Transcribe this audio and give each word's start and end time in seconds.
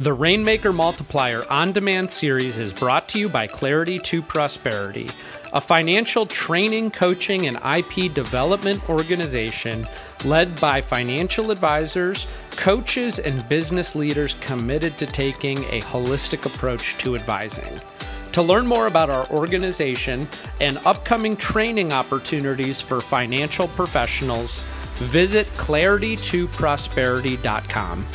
The 0.00 0.12
Rainmaker 0.12 0.72
Multiplier 0.72 1.48
on 1.48 1.70
demand 1.70 2.10
series 2.10 2.58
is 2.58 2.72
brought 2.72 3.08
to 3.10 3.18
you 3.20 3.28
by 3.28 3.46
Clarity 3.46 4.00
to 4.00 4.22
Prosperity, 4.22 5.08
a 5.52 5.60
financial 5.60 6.26
training, 6.26 6.90
coaching, 6.90 7.46
and 7.46 7.58
IP 7.58 8.12
development 8.12 8.90
organization 8.90 9.86
led 10.24 10.60
by 10.60 10.80
financial 10.80 11.52
advisors, 11.52 12.26
coaches, 12.50 13.20
and 13.20 13.48
business 13.48 13.94
leaders 13.94 14.34
committed 14.40 14.98
to 14.98 15.06
taking 15.06 15.62
a 15.66 15.80
holistic 15.82 16.44
approach 16.44 16.98
to 16.98 17.14
advising. 17.14 17.80
To 18.32 18.42
learn 18.42 18.66
more 18.66 18.88
about 18.88 19.10
our 19.10 19.30
organization 19.30 20.26
and 20.60 20.78
upcoming 20.78 21.36
training 21.36 21.92
opportunities 21.92 22.80
for 22.80 23.00
financial 23.00 23.68
professionals, 23.68 24.58
visit 24.98 25.46
claritytoprosperity.com. 25.56 28.06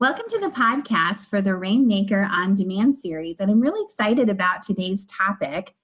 Welcome 0.00 0.30
to 0.30 0.38
the 0.38 0.46
podcast 0.46 1.28
for 1.28 1.42
the 1.42 1.54
Rainmaker 1.54 2.26
on 2.32 2.54
Demand 2.54 2.96
series. 2.96 3.38
And 3.38 3.50
I'm 3.50 3.60
really 3.60 3.84
excited 3.84 4.30
about 4.30 4.62
today's 4.62 5.04
topic. 5.04 5.74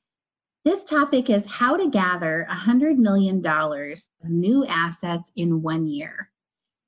This 0.65 0.84
topic 0.84 1.29
is 1.29 1.45
how 1.45 1.77
to 1.77 1.91
gather 1.91 2.47
$100 2.51 2.97
million 2.97 3.45
of 3.47 4.30
new 4.30 4.65
assets 4.65 5.30
in 5.37 5.61
one 5.61 5.84
year. 5.84 6.30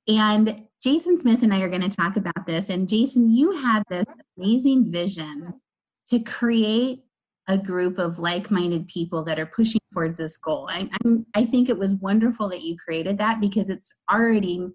And 0.07 0.63
Jason 0.81 1.19
Smith 1.19 1.43
and 1.43 1.53
I 1.53 1.61
are 1.61 1.69
going 1.69 1.87
to 1.87 1.95
talk 1.95 2.17
about 2.17 2.47
this. 2.47 2.67
And 2.67 2.89
Jason, 2.89 3.29
you 3.29 3.51
had 3.51 3.83
this 3.91 4.07
amazing 4.35 4.91
vision 4.91 5.61
to 6.09 6.19
create 6.21 7.03
a 7.47 7.59
group 7.59 7.99
of 7.99 8.17
like 8.17 8.49
minded 8.49 8.87
people 8.87 9.21
that 9.25 9.37
are 9.37 9.45
pushing 9.45 9.81
towards 9.93 10.17
this 10.17 10.35
goal. 10.35 10.67
I, 10.71 10.89
I 11.35 11.45
think 11.45 11.69
it 11.69 11.77
was 11.77 11.93
wonderful 11.93 12.49
that 12.49 12.63
you 12.63 12.75
created 12.75 13.19
that 13.19 13.39
because 13.39 13.69
it's 13.69 13.93
already 14.11 14.71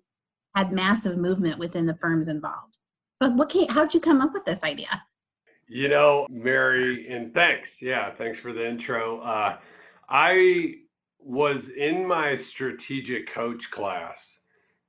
had 0.55 0.73
massive 0.73 1.17
movement 1.17 1.59
within 1.59 1.87
the 1.87 1.95
firms 1.95 2.29
involved. 2.29 2.79
But 3.21 3.35
what 3.35 3.49
can, 3.49 3.69
how'd 3.69 3.95
you 3.95 4.01
come 4.01 4.21
up 4.21 4.33
with 4.33 4.45
this 4.45 4.63
idea? 4.65 5.05
You 5.69 5.89
know, 5.89 6.27
Mary, 6.31 7.09
and 7.11 7.33
thanks. 7.33 7.69
Yeah, 7.81 8.15
thanks 8.19 8.39
for 8.41 8.53
the 8.53 8.69
intro. 8.69 9.21
Uh, 9.21 9.57
I 10.09 10.75
was 11.19 11.63
in 11.77 12.07
my 12.07 12.37
strategic 12.55 13.33
coach 13.35 13.63
class 13.73 14.15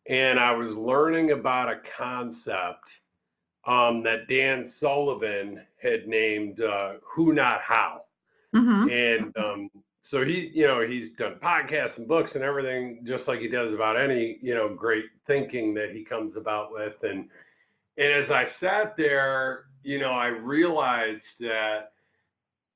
and 0.07 0.39
I 0.39 0.51
was 0.51 0.75
learning 0.75 1.31
about 1.31 1.69
a 1.69 1.79
concept 1.97 2.83
um, 3.65 4.03
that 4.03 4.27
Dan 4.29 4.71
Sullivan 4.79 5.61
had 5.81 6.07
named 6.07 6.59
uh, 6.61 6.93
Who 7.15 7.33
Not 7.33 7.61
How. 7.61 8.01
Mm-hmm. 8.53 8.89
And 8.89 9.37
um, 9.37 9.69
so 10.15 10.23
he, 10.23 10.49
you 10.53 10.65
know, 10.65 10.79
he's 10.87 11.09
done 11.17 11.35
podcasts 11.43 11.97
and 11.97 12.07
books 12.07 12.29
and 12.35 12.41
everything, 12.41 13.03
just 13.05 13.27
like 13.27 13.39
he 13.39 13.49
does 13.49 13.73
about 13.73 14.01
any, 14.01 14.37
you 14.41 14.55
know, 14.55 14.73
great 14.73 15.03
thinking 15.27 15.73
that 15.73 15.89
he 15.91 16.05
comes 16.05 16.37
about 16.37 16.71
with. 16.71 16.93
And 17.03 17.27
and 17.97 18.23
as 18.23 18.31
I 18.31 18.45
sat 18.61 18.95
there, 18.97 19.65
you 19.83 19.99
know, 19.99 20.11
I 20.11 20.27
realized 20.27 21.21
that 21.41 21.91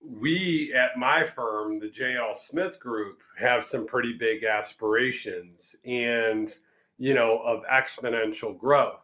we 0.06 0.73
at 0.76 1.00
my 1.00 1.28
firm, 1.34 1.80
the 1.80 1.92
JL 1.98 2.34
Smith 2.52 2.78
Group, 2.82 3.20
have 3.40 3.62
some 3.72 3.88
pretty 3.88 4.17
big 4.20 4.44
aspirations 4.44 5.56
and 5.86 6.50
you 6.98 7.14
know 7.14 7.42
of 7.45 7.62
exponential 7.72 8.60
growth. 8.60 9.00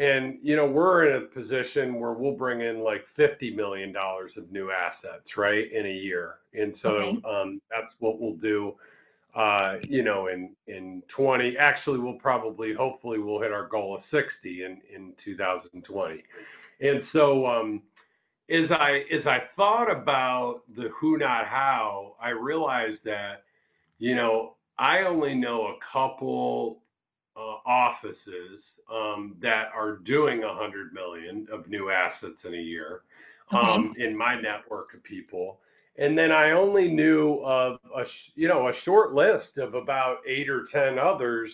And 0.00 0.38
you 0.42 0.56
know, 0.56 0.64
we're 0.64 1.10
in 1.10 1.22
a 1.22 1.26
position 1.26 2.00
where 2.00 2.12
we'll 2.12 2.32
bring 2.32 2.62
in 2.62 2.82
like 2.82 3.04
fifty 3.16 3.54
million 3.54 3.92
dollars 3.92 4.32
of 4.38 4.50
new 4.50 4.70
assets, 4.70 5.26
right, 5.36 5.70
in 5.70 5.84
a 5.84 5.92
year. 5.92 6.36
And 6.54 6.74
so 6.82 6.88
okay. 6.88 7.22
um, 7.28 7.60
that's 7.70 7.92
what 7.98 8.18
we'll 8.18 8.36
do. 8.36 8.72
Uh, 9.36 9.76
you 9.86 10.02
know, 10.02 10.28
in 10.28 10.56
in 10.68 11.02
20, 11.14 11.54
actually, 11.58 12.00
we'll 12.00 12.14
probably, 12.14 12.72
hopefully, 12.72 13.18
we'll 13.18 13.42
hit 13.42 13.52
our 13.52 13.68
goal 13.68 13.94
of 13.94 14.02
60 14.10 14.64
in 14.64 14.80
in 14.92 15.12
2020. 15.22 16.24
And 16.80 17.02
so, 17.12 17.46
um, 17.46 17.82
as 18.48 18.70
I 18.70 19.02
as 19.12 19.26
I 19.26 19.40
thought 19.54 19.90
about 19.90 20.62
the 20.76 20.88
who 20.98 21.18
not 21.18 21.46
how, 21.46 22.16
I 22.20 22.30
realized 22.30 23.00
that, 23.04 23.42
you 23.98 24.16
know, 24.16 24.54
I 24.78 25.00
only 25.02 25.34
know 25.34 25.66
a 25.66 25.76
couple 25.92 26.79
offices 27.90 28.62
um, 28.92 29.36
that 29.40 29.70
are 29.74 29.96
doing 29.98 30.40
100 30.40 30.92
million 30.92 31.46
of 31.52 31.68
new 31.68 31.90
assets 31.90 32.38
in 32.44 32.54
a 32.54 32.58
year 32.58 33.02
um, 33.52 33.90
okay. 33.90 34.04
in 34.04 34.16
my 34.16 34.40
network 34.40 34.94
of 34.94 35.02
people. 35.02 35.58
And 35.98 36.16
then 36.16 36.30
I 36.32 36.52
only 36.52 36.88
knew 36.88 37.42
of 37.44 37.78
a 37.96 38.04
you 38.34 38.48
know 38.48 38.68
a 38.68 38.72
short 38.84 39.12
list 39.12 39.58
of 39.58 39.74
about 39.74 40.18
eight 40.26 40.48
or 40.48 40.66
ten 40.72 40.98
others 40.98 41.50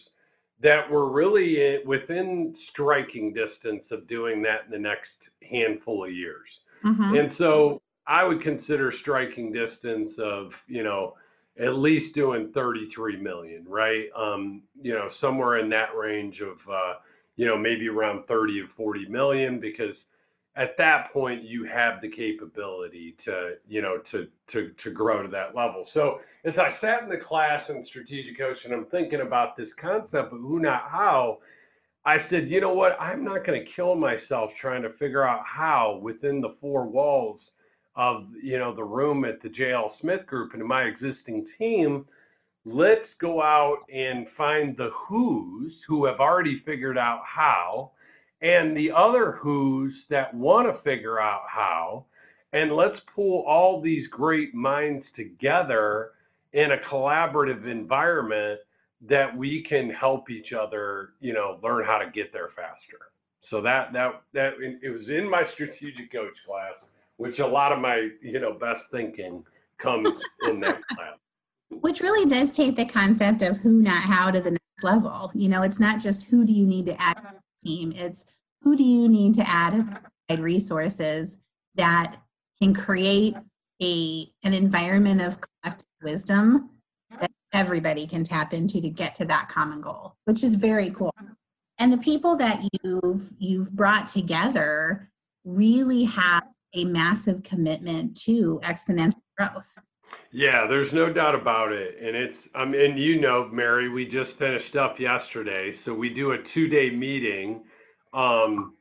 that 0.63 0.89
were 0.91 1.11
really 1.11 1.79
within 1.85 2.55
striking 2.71 3.33
distance 3.33 3.83
of 3.91 4.07
doing 4.09 4.43
that 4.43 4.67
in 4.67 4.71
the 4.71 4.79
next 4.79 5.11
handful 5.51 6.05
of 6.05 6.13
years. 6.13 6.49
Mm-hmm. 6.85 7.17
And 7.17 7.33
so 7.39 7.83
I 8.07 8.25
would 8.25 8.43
consider 8.43 8.93
striking 9.01 9.53
distance 9.53 10.13
of 10.19 10.51
you 10.69 10.85
know 10.85 11.15
at 11.61 11.75
least 11.75 12.15
doing 12.15 12.51
33 12.55 13.17
million, 13.17 13.65
right? 13.69 14.07
Um, 14.17 14.63
you 14.81 14.93
know 14.93 15.09
somewhere 15.21 15.59
in 15.59 15.69
that 15.71 15.97
range 15.97 16.41
of 16.41 16.57
uh, 16.71 16.95
you 17.37 17.47
know, 17.47 17.57
maybe 17.57 17.89
around 17.89 18.27
30 18.27 18.61
or 18.61 18.69
40 18.77 19.09
million 19.09 19.61
because 19.61 19.95
at 20.57 20.71
that 20.79 21.13
point 21.13 21.43
you 21.43 21.65
have 21.65 22.01
the 22.01 22.09
capability 22.09 23.15
to, 23.27 23.55
you 23.69 23.83
know, 23.83 23.99
to 24.11 24.27
to 24.53 24.73
to 24.83 24.91
grow 24.91 25.23
to 25.23 25.29
that 25.29 25.55
level. 25.55 25.87
So 25.93 26.21
as 26.45 26.55
I 26.59 26.81
sat 26.81 27.03
in 27.03 27.11
the 27.11 27.23
class 27.29 27.63
in 27.69 27.85
strategic 27.89 28.39
coaching, 28.39 28.73
I'm 28.73 28.87
thinking 28.87 29.21
about 29.21 29.57
this 29.57 29.69
concept 29.81 30.15
of 30.15 30.31
who 30.31 30.61
not 30.61 30.85
how. 30.91 31.39
I 32.07 32.19
said, 32.31 32.49
you 32.49 32.61
know 32.61 32.73
what? 32.73 32.97
I'm 33.01 33.25
not 33.25 33.45
going 33.45 33.61
to 33.61 33.71
kill 33.75 33.97
myself 33.97 34.51
trying 34.61 34.83
to 34.83 34.93
figure 34.93 35.27
out 35.27 35.43
how 35.45 35.99
within 36.01 36.41
the 36.41 36.55
four 36.61 36.87
walls 36.87 37.41
of 37.97 38.27
you 38.43 38.59
know 38.59 38.75
the 38.75 38.85
room 38.85 39.25
at 39.25 39.41
the 39.43 39.49
JL 39.49 39.91
Smith 40.01 40.27
Group 40.27 40.55
and 40.55 40.65
my 40.65 40.83
existing 40.83 41.47
team 41.59 42.05
let's 42.65 43.09
go 43.21 43.41
out 43.41 43.79
and 43.93 44.27
find 44.37 44.77
the 44.77 44.91
who's 45.09 45.73
who 45.87 46.05
have 46.05 46.21
already 46.21 46.63
figured 46.67 46.99
out 46.99 47.23
how 47.25 47.93
and 48.43 48.77
the 48.77 48.91
other 48.91 49.39
who's 49.41 49.95
that 50.11 50.35
want 50.35 50.67
to 50.67 50.83
figure 50.83 51.21
out 51.21 51.43
how 51.49 52.05
and 52.53 52.75
let's 52.75 52.97
pull 53.15 53.45
all 53.47 53.81
these 53.81 54.07
great 54.09 54.55
minds 54.55 55.05
together 55.15 56.11
in 56.53 56.73
a 56.73 56.91
collaborative 56.91 57.71
environment 57.71 58.61
that 59.09 59.37
we 59.37 59.65
can 59.69 59.91
help 59.91 60.31
each 60.31 60.53
other 60.53 61.11
you 61.21 61.33
know 61.33 61.59
learn 61.63 61.85
how 61.85 61.99
to 61.99 62.11
get 62.11 62.33
there 62.33 62.49
faster. 62.57 63.13
So 63.51 63.63
that 63.63 63.93
that 63.93 64.23
that 64.35 64.55
it 64.61 64.91
was 64.91 65.09
in 65.09 65.31
my 65.31 65.43
strategic 65.55 66.11
coach 66.11 66.35
class 66.47 66.73
which 67.17 67.39
a 67.39 67.47
lot 67.47 67.73
of 67.73 67.81
my 67.81 68.09
you 68.23 68.41
know 68.41 68.53
best 68.53 68.83
thinking 68.91 69.45
comes 69.79 70.09
in 70.49 70.61
that 70.61 70.81
class 70.95 71.17
which 71.69 72.01
really 72.01 72.29
does 72.29 72.57
take 72.57 72.77
the 72.77 72.85
concept 72.85 73.43
of 73.43 73.59
who, 73.59 73.83
not 73.83 74.03
how, 74.03 74.31
to 74.31 74.41
the 74.41 74.53
next 74.53 74.83
level. 74.83 75.31
You 75.35 75.49
know, 75.49 75.63
it's 75.63 75.81
not 75.81 76.01
just 76.01 76.31
who 76.31 76.45
do 76.45 76.53
you 76.53 76.67
need 76.67 76.87
to 76.87 77.01
add 77.01 77.17
to 77.17 77.23
uh-huh. 77.23 77.33
the 77.63 77.69
team, 77.69 77.93
it's 77.97 78.33
who 78.63 78.77
do 78.77 78.85
you 78.85 79.09
need 79.09 79.35
to 79.35 79.49
add 79.49 79.75
as 79.75 80.39
resources 80.39 81.43
that 81.75 82.17
can 82.61 82.75
create 82.75 83.37
a 83.83 84.27
an 84.43 84.55
environment 84.55 85.21
of 85.21 85.39
collective 85.41 85.87
wisdom 86.03 86.71
that 87.21 87.31
everybody 87.53 88.07
can 88.07 88.25
tap 88.25 88.55
into 88.55 88.81
to 88.81 88.89
get 88.89 89.15
to 89.17 89.25
that 89.27 89.49
common 89.49 89.81
goal, 89.81 90.15
which 90.25 90.43
is 90.43 90.55
very 90.55 90.91
cool. 90.91 91.13
Uh-huh. 91.19 91.35
And 91.79 91.93
the 91.93 91.99
people 91.99 92.37
that 92.37 92.63
you've 92.83 93.33
you've 93.39 93.73
brought 93.73 94.07
together 94.07 95.11
really 95.45 96.05
have 96.05 96.45
a 96.77 96.85
massive 96.85 97.43
commitment 97.43 98.17
to 98.23 98.61
exponential 98.63 99.23
growth. 99.37 99.79
Yeah, 100.33 100.67
there's 100.69 100.93
no 100.93 101.13
doubt 101.13 101.35
about 101.35 101.73
it. 101.73 101.97
And 102.03 102.17
it's, 102.17 102.37
um, 102.55 102.73
mean, 102.73 102.97
you 102.97 103.21
know, 103.21 103.49
Mary, 103.53 103.89
we 103.89 104.05
just 104.05 104.39
finished 104.39 104.77
up 104.77 104.97
yesterday. 104.99 105.75
So 105.85 105.95
we 105.95 106.11
do 106.11 106.33
a 106.33 106.37
two 106.55 106.69
day 106.69 106.91
meeting. 106.91 107.65
Um, 108.13 108.75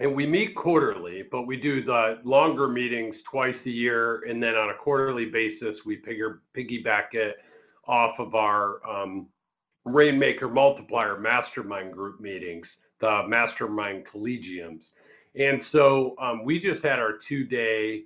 and 0.00 0.14
we 0.14 0.26
meet 0.26 0.56
quarterly, 0.56 1.24
but 1.30 1.42
we 1.42 1.58
do 1.58 1.84
the 1.84 2.20
longer 2.24 2.68
meetings 2.68 3.14
twice 3.30 3.54
a 3.66 3.70
year. 3.70 4.22
And 4.26 4.42
then 4.42 4.54
on 4.54 4.70
a 4.70 4.74
quarterly 4.82 5.26
basis, 5.26 5.76
we 5.84 5.98
pigger, 5.98 6.38
piggyback 6.56 7.12
it 7.12 7.36
off 7.86 8.18
of 8.18 8.34
our 8.34 8.80
um, 8.88 9.26
Rainmaker 9.84 10.48
Multiplier 10.48 11.18
Mastermind 11.18 11.92
Group 11.92 12.18
meetings, 12.18 12.66
the 13.00 13.22
Mastermind 13.28 14.06
Collegiums. 14.12 14.80
And 15.34 15.60
so 15.72 16.16
um, 16.20 16.44
we 16.44 16.60
just 16.60 16.84
had 16.84 16.98
our 16.98 17.18
two 17.28 17.44
day 17.44 18.02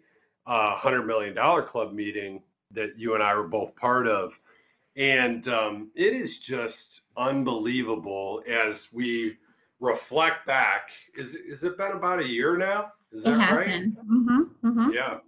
uh, 0.46 0.78
$100 0.84 1.06
million 1.06 1.34
club 1.70 1.92
meeting 1.92 2.42
that 2.74 2.92
you 2.96 3.14
and 3.14 3.22
I 3.22 3.34
were 3.34 3.48
both 3.48 3.74
part 3.76 4.06
of. 4.06 4.30
And 4.96 5.46
um, 5.48 5.90
it 5.94 6.14
is 6.14 6.30
just 6.48 6.74
unbelievable 7.16 8.42
as 8.48 8.74
we 8.92 9.36
reflect 9.80 10.46
back. 10.46 10.82
Is, 11.18 11.26
is 11.28 11.58
it 11.62 11.76
been 11.76 11.92
about 11.92 12.20
a 12.20 12.26
year 12.26 12.56
now? 12.56 12.92
Is 13.12 13.22
it 13.24 13.38
has 13.38 13.58
right? 13.58 13.66
been. 13.66 13.96
Mm-hmm, 14.10 14.68
mm-hmm. 14.68 14.90
Yeah. 14.92 15.18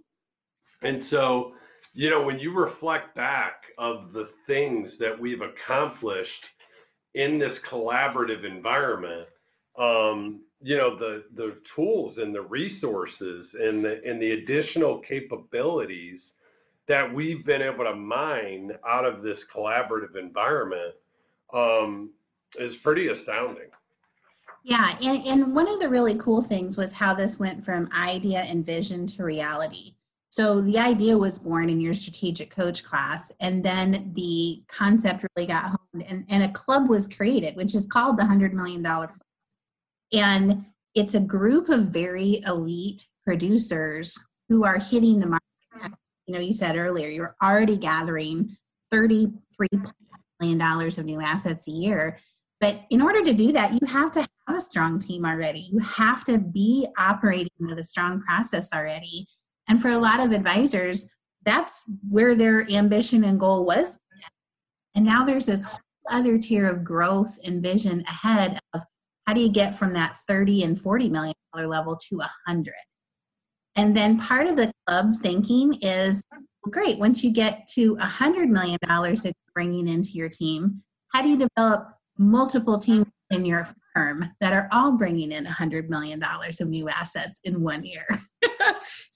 And 0.81 1.03
so, 1.09 1.53
you 1.93 2.09
know, 2.09 2.21
when 2.21 2.39
you 2.39 2.53
reflect 2.53 3.15
back 3.15 3.63
of 3.77 4.13
the 4.13 4.29
things 4.45 4.91
that 4.99 5.19
we've 5.19 5.41
accomplished 5.41 6.29
in 7.15 7.39
this 7.39 7.57
collaborative 7.71 8.45
environment, 8.45 9.27
um, 9.79 10.41
you 10.61 10.77
know, 10.77 10.97
the 10.97 11.23
the 11.35 11.55
tools 11.75 12.17
and 12.17 12.33
the 12.33 12.41
resources 12.41 13.47
and 13.59 13.83
the 13.83 14.01
and 14.05 14.21
the 14.21 14.31
additional 14.31 15.01
capabilities 15.07 16.19
that 16.87 17.13
we've 17.13 17.45
been 17.45 17.61
able 17.61 17.83
to 17.83 17.95
mine 17.95 18.71
out 18.87 19.05
of 19.05 19.21
this 19.21 19.37
collaborative 19.53 20.17
environment 20.17 20.95
um, 21.53 22.09
is 22.59 22.73
pretty 22.83 23.07
astounding. 23.07 23.69
Yeah, 24.63 24.97
and, 25.01 25.25
and 25.27 25.55
one 25.55 25.69
of 25.69 25.79
the 25.79 25.89
really 25.89 26.15
cool 26.15 26.41
things 26.41 26.77
was 26.77 26.93
how 26.93 27.13
this 27.13 27.39
went 27.39 27.63
from 27.63 27.89
idea 27.93 28.39
and 28.39 28.65
vision 28.65 29.05
to 29.07 29.23
reality. 29.23 29.93
So 30.29 30.61
the 30.61 30.77
idea 30.77 31.17
was 31.17 31.39
born 31.39 31.69
in 31.69 31.79
your 31.79 31.93
strategic 31.93 32.51
coach 32.51 32.83
class, 32.83 33.31
and 33.39 33.63
then 33.63 34.11
the 34.13 34.61
concept 34.67 35.25
really 35.35 35.47
got 35.47 35.65
honed, 35.65 36.05
and, 36.07 36.25
and 36.29 36.43
a 36.43 36.49
club 36.49 36.89
was 36.89 37.07
created, 37.07 37.55
which 37.55 37.75
is 37.75 37.85
called 37.85 38.17
the 38.17 38.23
$100 38.23 38.53
Million 38.53 38.83
Club. 38.83 39.11
And 40.13 40.65
it's 40.95 41.13
a 41.13 41.19
group 41.19 41.69
of 41.69 41.93
very 41.93 42.41
elite 42.45 43.05
producers 43.25 44.17
who 44.49 44.63
are 44.63 44.79
hitting 44.79 45.19
the 45.19 45.27
market. 45.27 45.97
You 46.25 46.33
know, 46.33 46.39
you 46.39 46.53
said 46.53 46.75
earlier, 46.75 47.07
you're 47.07 47.35
already 47.41 47.77
gathering 47.77 48.57
$33 48.93 49.33
million 50.39 50.61
of 50.61 51.05
new 51.05 51.21
assets 51.21 51.67
a 51.67 51.71
year. 51.71 52.17
But 52.59 52.81
in 52.89 53.01
order 53.01 53.23
to 53.23 53.33
do 53.33 53.51
that, 53.51 53.73
you 53.73 53.87
have 53.87 54.11
to 54.13 54.21
have 54.21 54.57
a 54.57 54.61
strong 54.61 54.99
team 54.99 55.25
already. 55.25 55.69
You 55.71 55.79
have 55.79 56.23
to 56.25 56.39
be 56.39 56.87
operating 56.97 57.51
with 57.59 57.77
a 57.77 57.83
strong 57.83 58.21
process 58.21 58.73
already. 58.73 59.27
And 59.69 59.81
for 59.81 59.89
a 59.89 59.99
lot 59.99 60.19
of 60.19 60.31
advisors, 60.31 61.09
that's 61.43 61.83
where 62.09 62.33
their 62.35 62.69
ambition 62.71 63.23
and 63.23 63.39
goal 63.39 63.65
was. 63.65 63.99
And 64.95 65.05
now 65.05 65.23
there's 65.23 65.45
this 65.45 65.63
whole 65.65 65.79
other 66.09 66.37
tier 66.39 66.67
of 66.67 66.83
growth 66.83 67.37
and 67.45 67.61
vision 67.61 68.01
ahead 68.07 68.59
of 68.73 68.81
how 69.27 69.33
do 69.33 69.41
you 69.41 69.49
get 69.49 69.75
from 69.75 69.93
that 69.93 70.15
30 70.27 70.63
and 70.63 70.79
40 70.79 71.09
million 71.09 71.35
dollar 71.53 71.67
level 71.67 71.95
to 72.09 72.17
100 72.17 72.73
and 73.75 73.95
then 73.95 74.19
part 74.19 74.47
of 74.47 74.55
the 74.55 74.71
club 74.87 75.13
thinking 75.21 75.75
is 75.81 76.23
great 76.63 76.97
once 76.97 77.23
you 77.23 77.31
get 77.31 77.67
to 77.75 77.95
100 77.95 78.49
million 78.49 78.79
dollars 78.87 79.23
that 79.23 79.27
you're 79.27 79.53
bringing 79.53 79.87
into 79.87 80.11
your 80.13 80.29
team 80.29 80.81
how 81.13 81.21
do 81.21 81.29
you 81.29 81.37
develop 81.37 81.89
multiple 82.17 82.79
teams 82.79 83.05
in 83.29 83.45
your 83.45 83.67
firm 83.93 84.31
that 84.39 84.53
are 84.53 84.69
all 84.71 84.93
bringing 84.93 85.31
in 85.31 85.43
100 85.43 85.89
million 85.89 86.19
dollars 86.19 86.61
of 86.61 86.69
new 86.69 86.87
assets 86.87 87.39
in 87.43 87.61
one 87.61 87.83
year? 87.83 88.05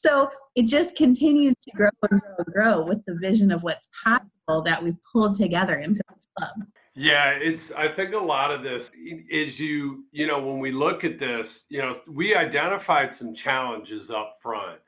So 0.02 0.32
it 0.56 0.66
just 0.66 0.96
continues 0.96 1.54
to 1.62 1.72
grow 1.76 1.90
and 2.10 2.20
grow 2.20 2.36
and 2.40 2.48
grow 2.48 2.82
with 2.82 3.06
the 3.06 3.16
vision 3.22 3.52
of 3.52 3.62
what's 3.62 3.88
possible 4.04 4.64
that 4.64 4.84
we've 4.84 4.98
pulled 5.14 5.36
together 5.36 5.76
into 5.76 6.02
this 6.12 6.28
club 6.36 6.56
yeah, 6.96 7.32
it's. 7.40 7.62
I 7.78 7.96
think 7.96 8.14
a 8.14 8.18
lot 8.18 8.52
of 8.52 8.64
this 8.64 8.82
is 9.30 9.50
you. 9.58 10.04
You 10.12 10.28
know, 10.28 10.46
when 10.46 10.60
we 10.60 10.72
look 10.72 11.04
at 11.04 11.20
this, 11.20 11.46
you 11.70 11.82
know, 11.82 11.96
we 12.08 12.36
identified 12.36 13.12
some 13.18 13.34
challenges 13.44 14.10
up 14.10 14.38
front 14.44 14.80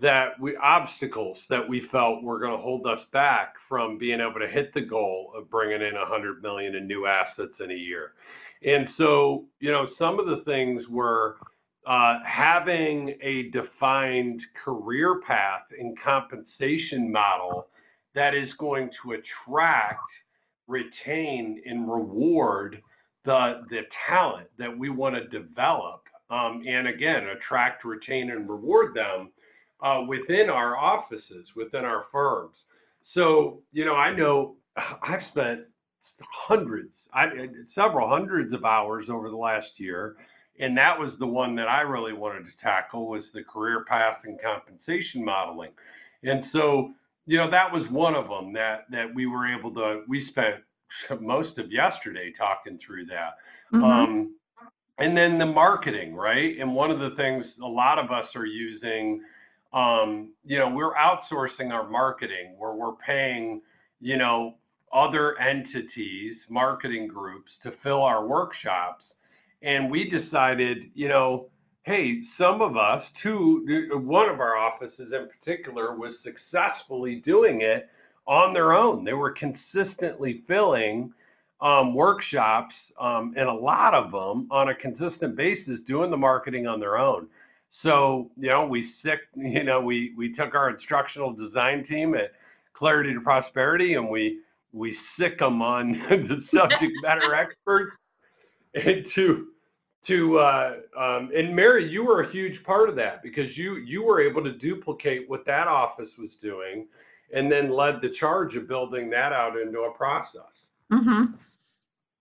that 0.00 0.40
we 0.40 0.56
obstacles 0.56 1.36
that 1.50 1.68
we 1.68 1.82
felt 1.92 2.22
were 2.22 2.40
going 2.40 2.52
to 2.52 2.62
hold 2.62 2.86
us 2.86 3.00
back 3.12 3.54
from 3.68 3.98
being 3.98 4.20
able 4.20 4.40
to 4.40 4.48
hit 4.48 4.72
the 4.72 4.80
goal 4.80 5.32
of 5.36 5.50
bringing 5.50 5.82
in 5.82 5.94
100 5.94 6.42
million 6.42 6.74
in 6.74 6.86
new 6.86 7.06
assets 7.06 7.52
in 7.62 7.70
a 7.70 7.74
year. 7.74 8.12
And 8.62 8.88
so, 8.96 9.44
you 9.58 9.70
know, 9.70 9.86
some 9.98 10.18
of 10.18 10.26
the 10.26 10.42
things 10.44 10.82
were 10.88 11.36
uh, 11.86 12.18
having 12.26 13.16
a 13.22 13.50
defined 13.50 14.40
career 14.64 15.20
path 15.26 15.62
and 15.78 15.96
compensation 16.02 17.10
model 17.10 17.68
that 18.14 18.34
is 18.34 18.48
going 18.58 18.90
to 19.02 19.12
attract 19.12 20.00
retain 20.70 21.60
and 21.66 21.90
reward 21.90 22.80
the 23.24 23.62
the 23.70 23.80
talent 24.08 24.46
that 24.58 24.76
we 24.76 24.88
want 24.88 25.14
to 25.14 25.24
develop 25.28 26.02
um, 26.30 26.62
and 26.66 26.88
again 26.88 27.24
attract 27.36 27.84
retain 27.84 28.30
and 28.30 28.48
reward 28.48 28.94
them 28.94 29.30
uh, 29.82 30.00
within 30.06 30.48
our 30.48 30.76
offices 30.76 31.46
within 31.56 31.84
our 31.84 32.04
firms. 32.12 32.54
So 33.14 33.60
you 33.72 33.84
know 33.84 33.94
i 33.94 34.14
know 34.14 34.54
i've 34.76 35.20
spent 35.32 35.60
hundreds 36.46 36.90
I, 37.12 37.26
several 37.74 38.08
hundreds 38.08 38.54
of 38.54 38.64
hours 38.64 39.06
over 39.10 39.30
the 39.30 39.36
last 39.36 39.68
year 39.78 40.16
and 40.60 40.76
that 40.76 40.98
was 40.98 41.12
the 41.18 41.26
one 41.26 41.56
that 41.56 41.68
i 41.68 41.80
really 41.80 42.12
wanted 42.12 42.44
to 42.44 42.52
tackle 42.62 43.08
was 43.08 43.24
the 43.34 43.42
career 43.42 43.84
path 43.88 44.18
and 44.24 44.38
compensation 44.40 45.24
modeling. 45.24 45.70
And 46.22 46.44
so 46.52 46.90
you 47.30 47.36
know 47.36 47.48
that 47.48 47.72
was 47.72 47.84
one 47.92 48.16
of 48.16 48.28
them 48.28 48.52
that 48.52 48.86
that 48.90 49.06
we 49.14 49.26
were 49.26 49.46
able 49.46 49.72
to 49.72 50.02
we 50.08 50.26
spent 50.30 50.56
most 51.20 51.56
of 51.58 51.70
yesterday 51.70 52.32
talking 52.36 52.76
through 52.84 53.06
that. 53.06 53.36
Mm-hmm. 53.72 53.84
um, 53.84 54.34
and 54.98 55.16
then 55.16 55.38
the 55.38 55.46
marketing 55.46 56.16
right? 56.16 56.58
And 56.58 56.74
one 56.74 56.90
of 56.90 56.98
the 56.98 57.10
things 57.16 57.44
a 57.62 57.66
lot 57.66 58.00
of 58.00 58.10
us 58.10 58.26
are 58.34 58.46
using 58.46 59.22
um, 59.72 60.32
you 60.44 60.58
know 60.58 60.68
we're 60.70 60.94
outsourcing 60.94 61.70
our 61.70 61.88
marketing 61.88 62.56
where 62.58 62.72
we're 62.72 62.96
paying 63.06 63.62
you 64.00 64.18
know 64.18 64.56
other 64.92 65.38
entities 65.38 66.34
marketing 66.48 67.06
groups 67.06 67.52
to 67.62 67.70
fill 67.84 68.02
our 68.02 68.26
workshops. 68.26 69.04
And 69.62 69.88
we 69.88 70.10
decided 70.10 70.78
you 70.94 71.06
know 71.06 71.46
hey, 71.84 72.22
some 72.38 72.60
of 72.60 72.76
us, 72.76 73.02
two, 73.22 73.90
one 74.04 74.28
of 74.28 74.40
our 74.40 74.56
offices 74.56 75.12
in 75.12 75.28
particular 75.28 75.96
was 75.96 76.14
successfully 76.22 77.22
doing 77.24 77.62
it 77.62 77.88
on 78.26 78.52
their 78.52 78.72
own. 78.72 79.04
They 79.04 79.14
were 79.14 79.34
consistently 79.34 80.44
filling 80.46 81.12
um, 81.60 81.94
workshops, 81.94 82.74
um, 83.00 83.34
and 83.36 83.48
a 83.48 83.52
lot 83.52 83.94
of 83.94 84.12
them 84.12 84.48
on 84.50 84.68
a 84.68 84.74
consistent 84.74 85.36
basis 85.36 85.78
doing 85.86 86.10
the 86.10 86.16
marketing 86.16 86.66
on 86.66 86.80
their 86.80 86.98
own. 86.98 87.28
So, 87.82 88.30
you 88.36 88.48
know, 88.48 88.66
we 88.66 88.90
sick, 89.02 89.20
you 89.36 89.64
know, 89.64 89.80
we 89.80 90.12
we 90.16 90.34
took 90.34 90.54
our 90.54 90.70
instructional 90.70 91.32
design 91.32 91.86
team 91.88 92.14
at 92.14 92.32
Clarity 92.74 93.14
to 93.14 93.20
Prosperity, 93.20 93.94
and 93.94 94.08
we 94.08 94.40
we 94.72 94.96
sick 95.18 95.38
them 95.38 95.62
on 95.62 95.92
the 96.10 96.42
subject 96.54 96.92
matter 97.02 97.34
experts 97.34 97.92
and 98.74 99.04
to 100.06 100.38
uh, 100.38 100.72
um, 100.98 101.30
and 101.34 101.54
Mary, 101.54 101.88
you 101.88 102.04
were 102.04 102.22
a 102.22 102.32
huge 102.32 102.62
part 102.64 102.88
of 102.88 102.96
that 102.96 103.22
because 103.22 103.56
you 103.56 103.76
you 103.76 104.02
were 104.02 104.20
able 104.20 104.42
to 104.42 104.52
duplicate 104.52 105.28
what 105.28 105.44
that 105.46 105.68
office 105.68 106.10
was 106.18 106.30
doing, 106.42 106.86
and 107.34 107.50
then 107.52 107.70
led 107.70 108.00
the 108.00 108.10
charge 108.18 108.56
of 108.56 108.66
building 108.66 109.10
that 109.10 109.32
out 109.32 109.58
into 109.58 109.80
a 109.80 109.92
process. 109.92 110.50
Mm-hmm. 110.92 111.34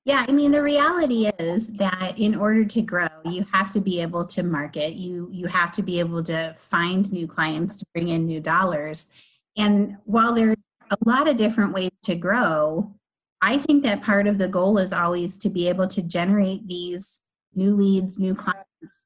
Yeah, 0.05 0.25
I 0.27 0.31
mean 0.31 0.51
the 0.51 0.63
reality 0.63 1.29
is 1.39 1.73
that 1.77 2.13
in 2.17 2.35
order 2.35 2.65
to 2.65 2.81
grow, 2.81 3.07
you 3.25 3.45
have 3.53 3.71
to 3.73 3.81
be 3.81 4.01
able 4.01 4.25
to 4.25 4.43
market. 4.43 4.93
You 4.93 5.29
you 5.31 5.47
have 5.47 5.71
to 5.73 5.81
be 5.81 5.99
able 5.99 6.23
to 6.23 6.53
find 6.57 7.11
new 7.11 7.27
clients 7.27 7.77
to 7.77 7.85
bring 7.93 8.09
in 8.09 8.25
new 8.25 8.41
dollars. 8.41 9.11
And 9.55 9.97
while 10.05 10.33
there's 10.33 10.57
a 10.91 10.97
lot 11.05 11.27
of 11.27 11.37
different 11.37 11.73
ways 11.73 11.91
to 12.03 12.15
grow, 12.15 12.93
I 13.41 13.57
think 13.57 13.83
that 13.83 14.01
part 14.01 14.27
of 14.27 14.37
the 14.37 14.47
goal 14.47 14.77
is 14.77 14.91
always 14.91 15.37
to 15.39 15.49
be 15.49 15.69
able 15.69 15.87
to 15.87 16.01
generate 16.01 16.67
these 16.67 17.21
new 17.59 17.75
leads, 17.75 18.17
new 18.17 18.33
clients 18.33 18.65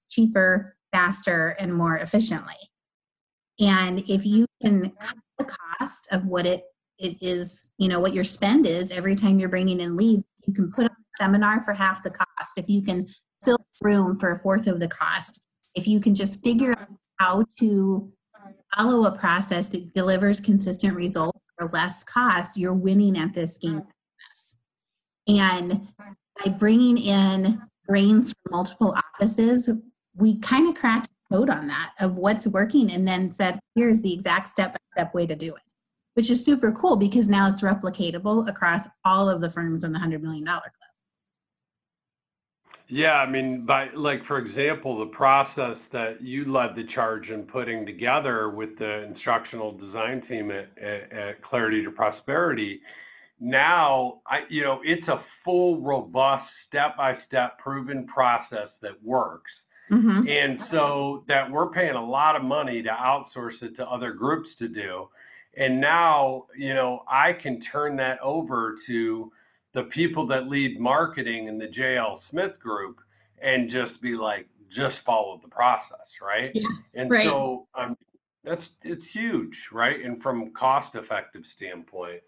cheaper, 0.10 0.78
faster, 0.94 1.50
and 1.60 1.74
more 1.74 1.98
efficiently. 1.98 2.56
And 3.60 4.00
if 4.10 4.26
you 4.26 4.46
can 4.62 4.92
cut 4.92 5.18
the 5.38 5.46
cost 5.80 6.08
of 6.12 6.28
what 6.28 6.46
it 6.46 6.64
it 7.00 7.18
is, 7.22 7.70
you 7.78 7.88
know, 7.90 8.00
what 8.00 8.14
your 8.14 8.24
spend 8.24 8.66
is 8.66 8.92
every 8.92 9.16
time 9.16 9.40
you're 9.40 9.50
bringing 9.50 9.80
in 9.80 9.98
leads, 9.98 10.24
you 10.46 10.54
can 10.54 10.72
put 10.72 10.86
on 10.86 10.92
a 10.92 11.18
seminar 11.18 11.60
for 11.60 11.74
half 11.74 12.04
the 12.04 12.12
cost. 12.12 12.58
If 12.58 12.70
you 12.70 12.82
can 12.82 13.08
fill 13.44 13.58
a 13.58 13.86
room 13.86 14.16
for 14.16 14.32
a 14.32 14.38
fourth 14.38 14.68
of 14.68 14.80
the 14.80 14.88
cost, 14.88 15.44
if 15.76 15.88
you 15.88 16.00
can 16.00 16.14
just 16.14 16.44
figure 16.44 16.76
out 16.80 16.88
how 17.20 17.46
to 17.60 18.14
follow 18.76 19.06
a 19.06 19.18
process 19.18 19.68
that 19.70 19.94
delivers 19.94 20.40
consistent 20.40 20.96
results 20.96 21.40
for 21.58 21.68
less 21.70 22.04
cost, 22.04 22.58
you're 22.58 22.74
winning 22.74 23.18
at 23.18 23.34
this 23.34 23.58
game. 23.58 23.84
And 25.28 25.88
by 26.44 26.52
bringing 26.52 26.98
in 26.98 27.62
brains 27.88 28.34
from 28.34 28.52
multiple 28.52 28.96
offices, 28.96 29.70
we 30.16 30.40
kind 30.40 30.70
of 30.70 30.76
cracked 30.76 31.10
code 31.32 31.50
on 31.50 31.68
that 31.68 31.92
of 32.00 32.18
what's 32.18 32.48
working 32.48 32.92
and 32.92 33.08
then 33.08 33.32
said, 33.32 33.60
here's 33.76 34.02
the 34.02 34.14
exact 34.14 34.50
step 34.50 34.74
by 34.74 34.78
step 35.02 35.14
way 35.14 35.26
to 35.26 35.36
do 35.36 35.56
it, 35.56 35.74
which 36.14 36.30
is 36.30 36.44
super 36.44 36.72
cool 36.72 36.96
because 36.96 37.28
now 37.28 37.50
it's 37.50 37.62
replicatable 37.62 38.48
across 38.48 38.88
all 39.04 39.30
of 39.30 39.42
the 39.42 39.50
firms 39.50 39.84
in 39.84 39.92
the 39.92 40.00
$100 40.00 40.22
million 40.22 40.46
club. 40.46 40.62
Yeah, 42.90 43.14
I 43.14 43.30
mean, 43.30 43.66
by 43.66 43.88
like 43.96 44.20
for 44.28 44.38
example, 44.38 45.00
the 45.00 45.12
process 45.16 45.78
that 45.94 46.22
you 46.22 46.52
led 46.52 46.76
the 46.76 46.84
charge 46.94 47.30
in 47.30 47.44
putting 47.44 47.86
together 47.88 48.50
with 48.50 48.78
the 48.78 49.04
instructional 49.04 49.72
design 49.72 50.22
team 50.28 50.52
at, 50.52 50.70
at, 50.78 51.12
at 51.12 51.42
Clarity 51.42 51.84
to 51.86 51.92
Prosperity 51.92 52.82
now 53.44 54.22
I, 54.26 54.40
you 54.50 54.62
know, 54.62 54.80
it's 54.84 55.08
a 55.08 55.22
full, 55.44 55.82
robust, 55.82 56.50
step-by-step 56.68 57.60
proven 57.60 58.08
process 58.08 58.70
that 58.82 59.04
works. 59.04 59.52
Mm-hmm. 59.92 60.28
And 60.28 60.60
so 60.72 61.26
that 61.28 61.52
we're 61.52 61.70
paying 61.70 61.96
a 61.96 62.04
lot 62.04 62.36
of 62.38 62.44
money 62.44 62.82
to 62.82 62.90
outsource 62.90 63.62
it 63.62 63.76
to 63.76 63.86
other 63.86 64.14
groups 64.14 64.48
to 64.60 64.68
do. 64.70 65.10
And 65.58 65.82
now, 65.82 66.46
you 66.58 66.74
know, 66.74 67.04
I 67.08 67.34
can 67.34 67.62
turn 67.72 67.98
that 67.98 68.20
over 68.22 68.78
to 68.88 69.32
the 69.74 69.84
people 69.84 70.26
that 70.28 70.48
lead 70.48 70.80
marketing 70.80 71.48
in 71.48 71.58
the 71.58 71.68
JL 71.68 72.20
Smith 72.30 72.58
group 72.60 73.00
and 73.42 73.70
just 73.70 74.02
be 74.02 74.16
like, 74.16 74.48
just 74.74 74.96
follow 75.06 75.40
the 75.44 75.50
process, 75.50 76.08
right? 76.22 76.52
Yeah, 76.56 76.68
and 76.96 77.12
right. 77.12 77.26
so 77.26 77.68
um, 77.76 77.96
that's 78.44 78.62
it's 78.84 79.04
huge, 79.14 79.54
right? 79.72 80.04
And 80.04 80.22
from 80.24 80.52
cost 80.58 80.96
effective 80.96 81.44
standpoint, 81.56 82.22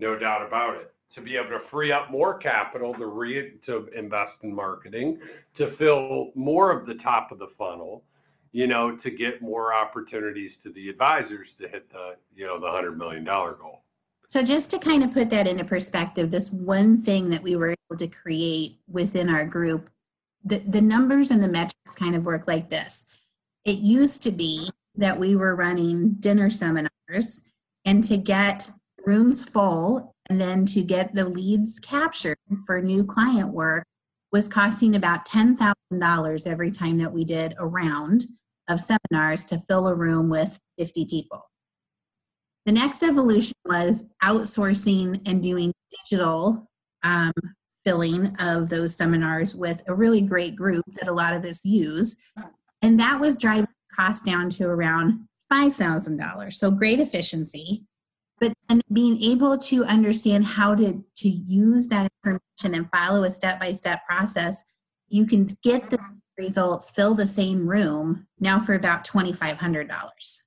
no 0.00 0.18
doubt 0.18 0.46
about 0.46 0.76
it. 0.76 0.92
To 1.14 1.20
be 1.20 1.36
able 1.36 1.50
to 1.50 1.60
free 1.70 1.90
up 1.90 2.10
more 2.10 2.38
capital 2.38 2.94
to 2.94 3.06
re 3.06 3.52
to 3.66 3.88
invest 3.96 4.32
in 4.42 4.54
marketing, 4.54 5.18
to 5.58 5.76
fill 5.76 6.30
more 6.34 6.70
of 6.70 6.86
the 6.86 6.94
top 7.02 7.32
of 7.32 7.38
the 7.38 7.48
funnel, 7.58 8.04
you 8.52 8.66
know, 8.66 8.96
to 8.96 9.10
get 9.10 9.42
more 9.42 9.74
opportunities 9.74 10.52
to 10.62 10.72
the 10.72 10.88
advisors 10.88 11.48
to 11.60 11.68
hit 11.68 11.90
the, 11.92 12.14
you 12.34 12.46
know, 12.46 12.60
the 12.60 12.70
hundred 12.70 12.96
million 12.96 13.24
dollar 13.24 13.54
goal. 13.54 13.82
So, 14.28 14.44
just 14.44 14.70
to 14.70 14.78
kind 14.78 15.02
of 15.02 15.12
put 15.12 15.30
that 15.30 15.48
into 15.48 15.64
perspective, 15.64 16.30
this 16.30 16.52
one 16.52 17.02
thing 17.02 17.30
that 17.30 17.42
we 17.42 17.56
were 17.56 17.70
able 17.70 17.98
to 17.98 18.06
create 18.06 18.78
within 18.88 19.28
our 19.28 19.44
group, 19.44 19.90
the, 20.44 20.58
the 20.58 20.80
numbers 20.80 21.32
and 21.32 21.42
the 21.42 21.48
metrics 21.48 21.96
kind 21.96 22.14
of 22.14 22.24
work 22.24 22.46
like 22.46 22.70
this. 22.70 23.06
It 23.64 23.78
used 23.78 24.22
to 24.22 24.30
be 24.30 24.70
that 24.94 25.18
we 25.18 25.34
were 25.34 25.56
running 25.56 26.12
dinner 26.12 26.48
seminars, 26.48 27.42
and 27.84 28.04
to 28.04 28.16
get 28.16 28.70
rooms 29.06 29.44
full 29.44 30.14
and 30.28 30.40
then 30.40 30.64
to 30.66 30.82
get 30.82 31.14
the 31.14 31.28
leads 31.28 31.78
captured 31.78 32.38
for 32.66 32.80
new 32.80 33.04
client 33.04 33.52
work 33.52 33.84
was 34.32 34.46
costing 34.46 34.94
about 34.94 35.26
$10,000 35.26 36.46
every 36.46 36.70
time 36.70 36.98
that 36.98 37.12
we 37.12 37.24
did 37.24 37.54
a 37.58 37.66
round 37.66 38.24
of 38.68 38.80
seminars 38.80 39.44
to 39.46 39.58
fill 39.58 39.88
a 39.88 39.94
room 39.94 40.28
with 40.28 40.58
50 40.78 41.06
people. 41.06 41.50
The 42.66 42.72
next 42.72 43.02
evolution 43.02 43.54
was 43.64 44.12
outsourcing 44.22 45.20
and 45.26 45.42
doing 45.42 45.72
digital 45.90 46.70
um, 47.02 47.32
filling 47.84 48.36
of 48.38 48.68
those 48.68 48.94
seminars 48.94 49.54
with 49.54 49.82
a 49.88 49.94
really 49.94 50.20
great 50.20 50.54
group 50.54 50.84
that 50.92 51.08
a 51.08 51.12
lot 51.12 51.32
of 51.32 51.44
us 51.44 51.64
use. 51.64 52.16
And 52.82 53.00
that 53.00 53.18
was 53.18 53.36
driving 53.36 53.66
cost 53.92 54.24
down 54.24 54.50
to 54.50 54.66
around 54.66 55.26
$5,000. 55.52 56.52
So 56.52 56.70
great 56.70 57.00
efficiency. 57.00 57.84
But 58.40 58.54
then 58.68 58.80
being 58.90 59.22
able 59.22 59.58
to 59.58 59.84
understand 59.84 60.46
how 60.46 60.74
to, 60.74 61.04
to 61.18 61.28
use 61.28 61.88
that 61.88 62.10
information 62.24 62.74
and 62.74 62.90
follow 62.90 63.22
a 63.24 63.30
step 63.30 63.60
by 63.60 63.74
step 63.74 64.00
process, 64.08 64.64
you 65.08 65.26
can 65.26 65.46
get 65.62 65.90
the 65.90 65.98
results, 66.38 66.90
fill 66.90 67.14
the 67.14 67.26
same 67.26 67.68
room 67.68 68.26
now 68.38 68.58
for 68.58 68.74
about 68.74 69.04
$2,500. 69.04 70.42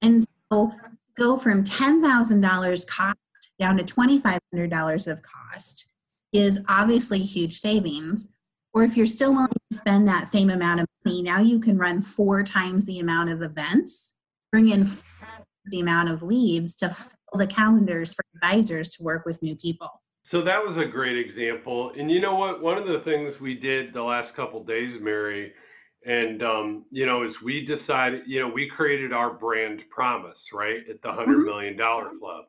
And 0.00 0.24
so 0.50 0.72
go 1.16 1.36
from 1.36 1.64
$10,000 1.64 2.86
cost 2.86 3.16
down 3.58 3.76
to 3.76 3.84
$2,500 3.84 5.12
of 5.12 5.20
cost 5.22 5.92
is 6.32 6.60
obviously 6.68 7.20
huge 7.20 7.58
savings. 7.58 8.34
Or 8.72 8.82
if 8.82 8.96
you're 8.96 9.04
still 9.04 9.32
willing 9.32 9.48
to 9.70 9.76
spend 9.76 10.08
that 10.08 10.28
same 10.28 10.48
amount 10.48 10.80
of 10.80 10.86
money, 11.04 11.22
now 11.22 11.38
you 11.40 11.60
can 11.60 11.76
run 11.76 12.00
four 12.00 12.42
times 12.42 12.86
the 12.86 12.98
amount 12.98 13.28
of 13.28 13.42
events, 13.42 14.16
bring 14.50 14.70
in 14.70 14.86
the 15.66 15.80
amount 15.80 16.10
of 16.10 16.22
leads 16.22 16.74
to 16.76 16.90
fill 16.90 17.38
the 17.38 17.46
calendars 17.46 18.12
for 18.12 18.24
advisors 18.34 18.88
to 18.90 19.02
work 19.02 19.24
with 19.24 19.42
new 19.42 19.56
people. 19.56 20.02
So 20.30 20.38
that 20.38 20.58
was 20.58 20.82
a 20.82 20.90
great 20.90 21.18
example. 21.18 21.92
And 21.96 22.10
you 22.10 22.20
know 22.20 22.34
what? 22.34 22.62
One 22.62 22.78
of 22.78 22.86
the 22.86 23.02
things 23.04 23.34
we 23.40 23.54
did 23.54 23.92
the 23.92 24.02
last 24.02 24.34
couple 24.34 24.64
days, 24.64 24.98
Mary, 25.00 25.52
and 26.04 26.42
um, 26.42 26.84
you 26.90 27.06
know, 27.06 27.22
as 27.22 27.32
we 27.44 27.66
decided, 27.66 28.22
you 28.26 28.40
know, 28.40 28.48
we 28.48 28.70
created 28.74 29.12
our 29.12 29.34
brand 29.34 29.80
promise, 29.90 30.38
right, 30.52 30.80
at 30.88 31.00
the 31.02 31.12
hundred 31.12 31.36
mm-hmm. 31.36 31.44
million 31.44 31.76
dollar 31.76 32.10
club, 32.18 32.46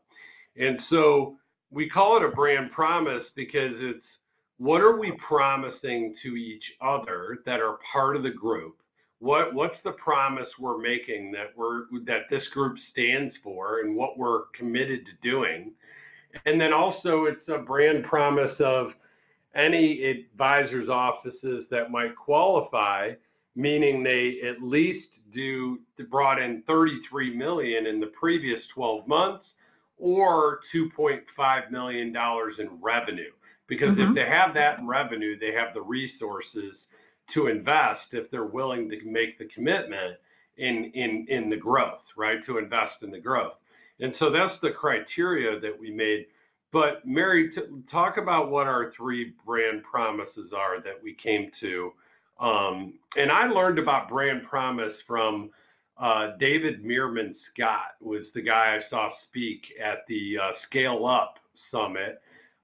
and 0.55 0.79
so 0.89 1.36
we 1.72 1.89
call 1.89 2.17
it 2.17 2.24
a 2.24 2.29
brand 2.29 2.72
promise 2.72 3.24
because 3.36 3.74
it's 3.75 4.05
what 4.58 4.82
are 4.82 4.98
we 4.98 5.12
promising 5.27 6.15
to 6.24 6.36
each 6.36 6.63
other 6.82 7.39
that 7.46 7.60
are 7.60 7.79
part 7.91 8.15
of 8.15 8.24
the 8.24 8.29
group? 8.29 8.77
What 9.24 9.53
what's 9.53 9.77
the 9.86 9.94
promise 9.94 10.48
we're 10.60 10.77
making 10.77 11.32
that 11.32 11.56
we're 11.56 11.84
that 12.06 12.24
this 12.30 12.44
group 12.53 12.75
stands 12.92 13.34
for 13.42 13.80
and 13.80 13.96
what 13.96 14.18
we're 14.18 14.48
committed 14.53 15.06
to 15.06 15.30
doing? 15.30 15.72
And 16.46 16.60
then 16.60 16.74
also 16.74 17.24
it's 17.25 17.48
a 17.48 17.60
brand 17.60 18.03
promise 18.03 18.56
of 18.60 18.88
any 19.56 20.03
advisors 20.03 20.89
offices 20.89 21.65
that 21.72 21.89
might 21.89 22.18
qualify 22.18 23.12
meaning 23.56 24.03
they 24.03 24.39
at 24.46 24.62
least 24.62 25.08
do 25.34 25.80
brought 26.10 26.42
in 26.42 26.62
33 26.68 27.34
million 27.34 27.88
in 27.88 28.01
the 28.01 28.12
previous 28.20 28.60
12 28.75 29.08
months 29.08 29.46
or 29.98 30.60
2.5 30.75 31.72
million 31.72 32.12
dollars 32.12 32.56
in 32.60 32.68
revenue 32.82 33.32
because 33.68 33.92
mm-hmm. 33.92 34.10
if 34.10 34.15
they 34.15 34.30
have 34.30 34.53
that 34.53 34.80
in 34.80 34.88
revenue 34.88 35.39
they 35.39 35.53
have 35.58 35.74
the 35.74 35.82
resources 35.82 36.74
to 37.34 37.48
invest 37.48 38.01
if 38.12 38.30
they're 38.32 38.46
willing 38.46 38.89
to 38.89 38.98
make 39.06 39.38
the 39.39 39.48
commitment 39.53 40.18
in 40.58 40.92
in 40.94 41.25
in 41.30 41.50
the 41.50 41.58
growth 41.58 42.03
right? 42.15 42.46
To 42.46 42.58
invest 42.58 43.01
in 43.01 43.12
the 43.12 43.20
growth. 43.20 43.53
And 44.00 44.13
so 44.20 44.32
that's 44.32 44.60
the 44.62 44.72
criteria 44.72 45.60
that 45.60 45.77
we 45.77 45.92
made. 45.92 46.25
But 46.72 47.06
mary 47.06 47.51
t- 47.53 47.62
talk 47.92 48.18
about 48.18 48.50
what 48.50 48.68
our 48.68 48.92
three 48.98 49.34
brand 49.46 49.84
promises 49.84 50.51
are 50.56 50.82
that 50.82 51.01
we 51.03 51.15
came 51.24 51.51
to. 51.62 51.92
Um, 52.39 52.94
and 53.15 53.32
I 53.32 53.48
learned 53.48 53.77
about 53.77 54.10
brand 54.10 54.42
promise 54.50 54.94
from 55.08 55.51
uh, 56.01 56.32
David 56.39 56.84
Meerman 56.84 57.36
Scott 57.53 57.96
was 58.01 58.24
the 58.34 58.42
guy 58.42 58.80
I 58.80 58.89
saw 58.89 59.12
speak 59.30 59.62
at 59.82 60.00
the 60.08 60.38
uh, 60.42 60.51
Scale 60.68 61.06
Up 61.06 61.36
Summit, 61.72 62.20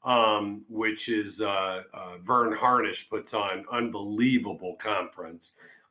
um, 0.06 0.64
which 0.70 1.00
is 1.08 1.34
uh, 1.42 1.46
uh 1.94 2.18
Verne 2.26 2.56
Harnish 2.58 2.98
puts 3.10 3.34
on 3.34 3.66
unbelievable 3.72 4.78
conference 4.84 5.42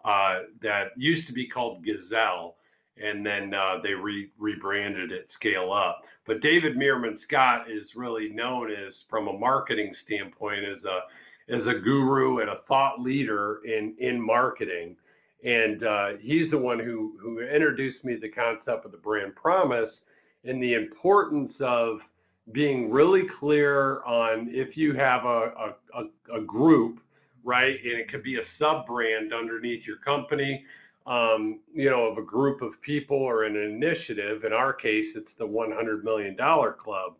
uh, 0.05 0.41
that 0.63 0.89
used 0.97 1.27
to 1.27 1.33
be 1.33 1.47
called 1.47 1.85
Gazelle, 1.85 2.57
and 2.97 3.25
then 3.25 3.53
uh, 3.53 3.77
they 3.83 3.93
re- 3.93 4.31
rebranded 4.39 5.13
it 5.13 5.29
Scale 5.39 5.73
Up. 5.73 6.03
But 6.27 6.41
David 6.41 6.77
Meerman 6.77 7.19
Scott 7.27 7.71
is 7.71 7.85
really 7.97 8.29
known 8.29 8.71
as, 8.71 8.93
from 9.09 9.29
a 9.29 9.33
marketing 9.33 9.95
standpoint, 10.05 10.61
as 10.65 10.85
a 10.85 11.01
as 11.51 11.63
a 11.67 11.81
guru 11.81 12.41
and 12.41 12.51
a 12.51 12.61
thought 12.69 13.01
leader 13.01 13.61
in 13.65 13.95
in 13.99 14.21
marketing. 14.21 14.97
And 15.45 15.85
uh, 15.85 16.09
he's 16.21 16.51
the 16.51 16.59
one 16.59 16.79
who 16.79 17.15
who 17.21 17.41
introduced 17.41 18.05
me 18.05 18.15
to 18.15 18.21
the 18.21 18.29
concept 18.29 18.85
of 18.85 18.93
the 18.93 18.99
brand 18.99 19.35
promise 19.35 19.91
and 20.45 20.63
the 20.63 20.75
importance 20.75 21.53
of 21.61 21.99
being 22.53 22.91
really 22.91 23.25
clear 23.39 24.03
on 24.05 24.49
if 24.51 24.77
you 24.77 24.95
have 24.95 25.25
a, 25.25 25.75
a, 25.95 26.39
a, 26.39 26.41
group, 26.41 26.99
right? 27.45 27.77
And 27.85 28.01
it 28.01 28.11
could 28.11 28.23
be 28.23 28.37
a 28.37 28.47
sub 28.59 28.87
brand 28.87 29.33
underneath 29.33 29.87
your 29.87 29.99
company, 29.99 30.65
um, 31.07 31.61
you 31.73 31.91
know, 31.91 32.07
of 32.07 32.19
a 32.19 32.23
group 32.23 32.63
of 32.63 32.73
people 32.83 33.17
or 33.17 33.45
an 33.45 33.57
initiative. 33.57 34.45
In 34.45 34.53
our 34.53 34.73
case, 34.73 35.07
it's 35.15 35.29
the 35.39 35.47
$100 35.47 36.05
million 36.05 36.37
club 36.37 37.15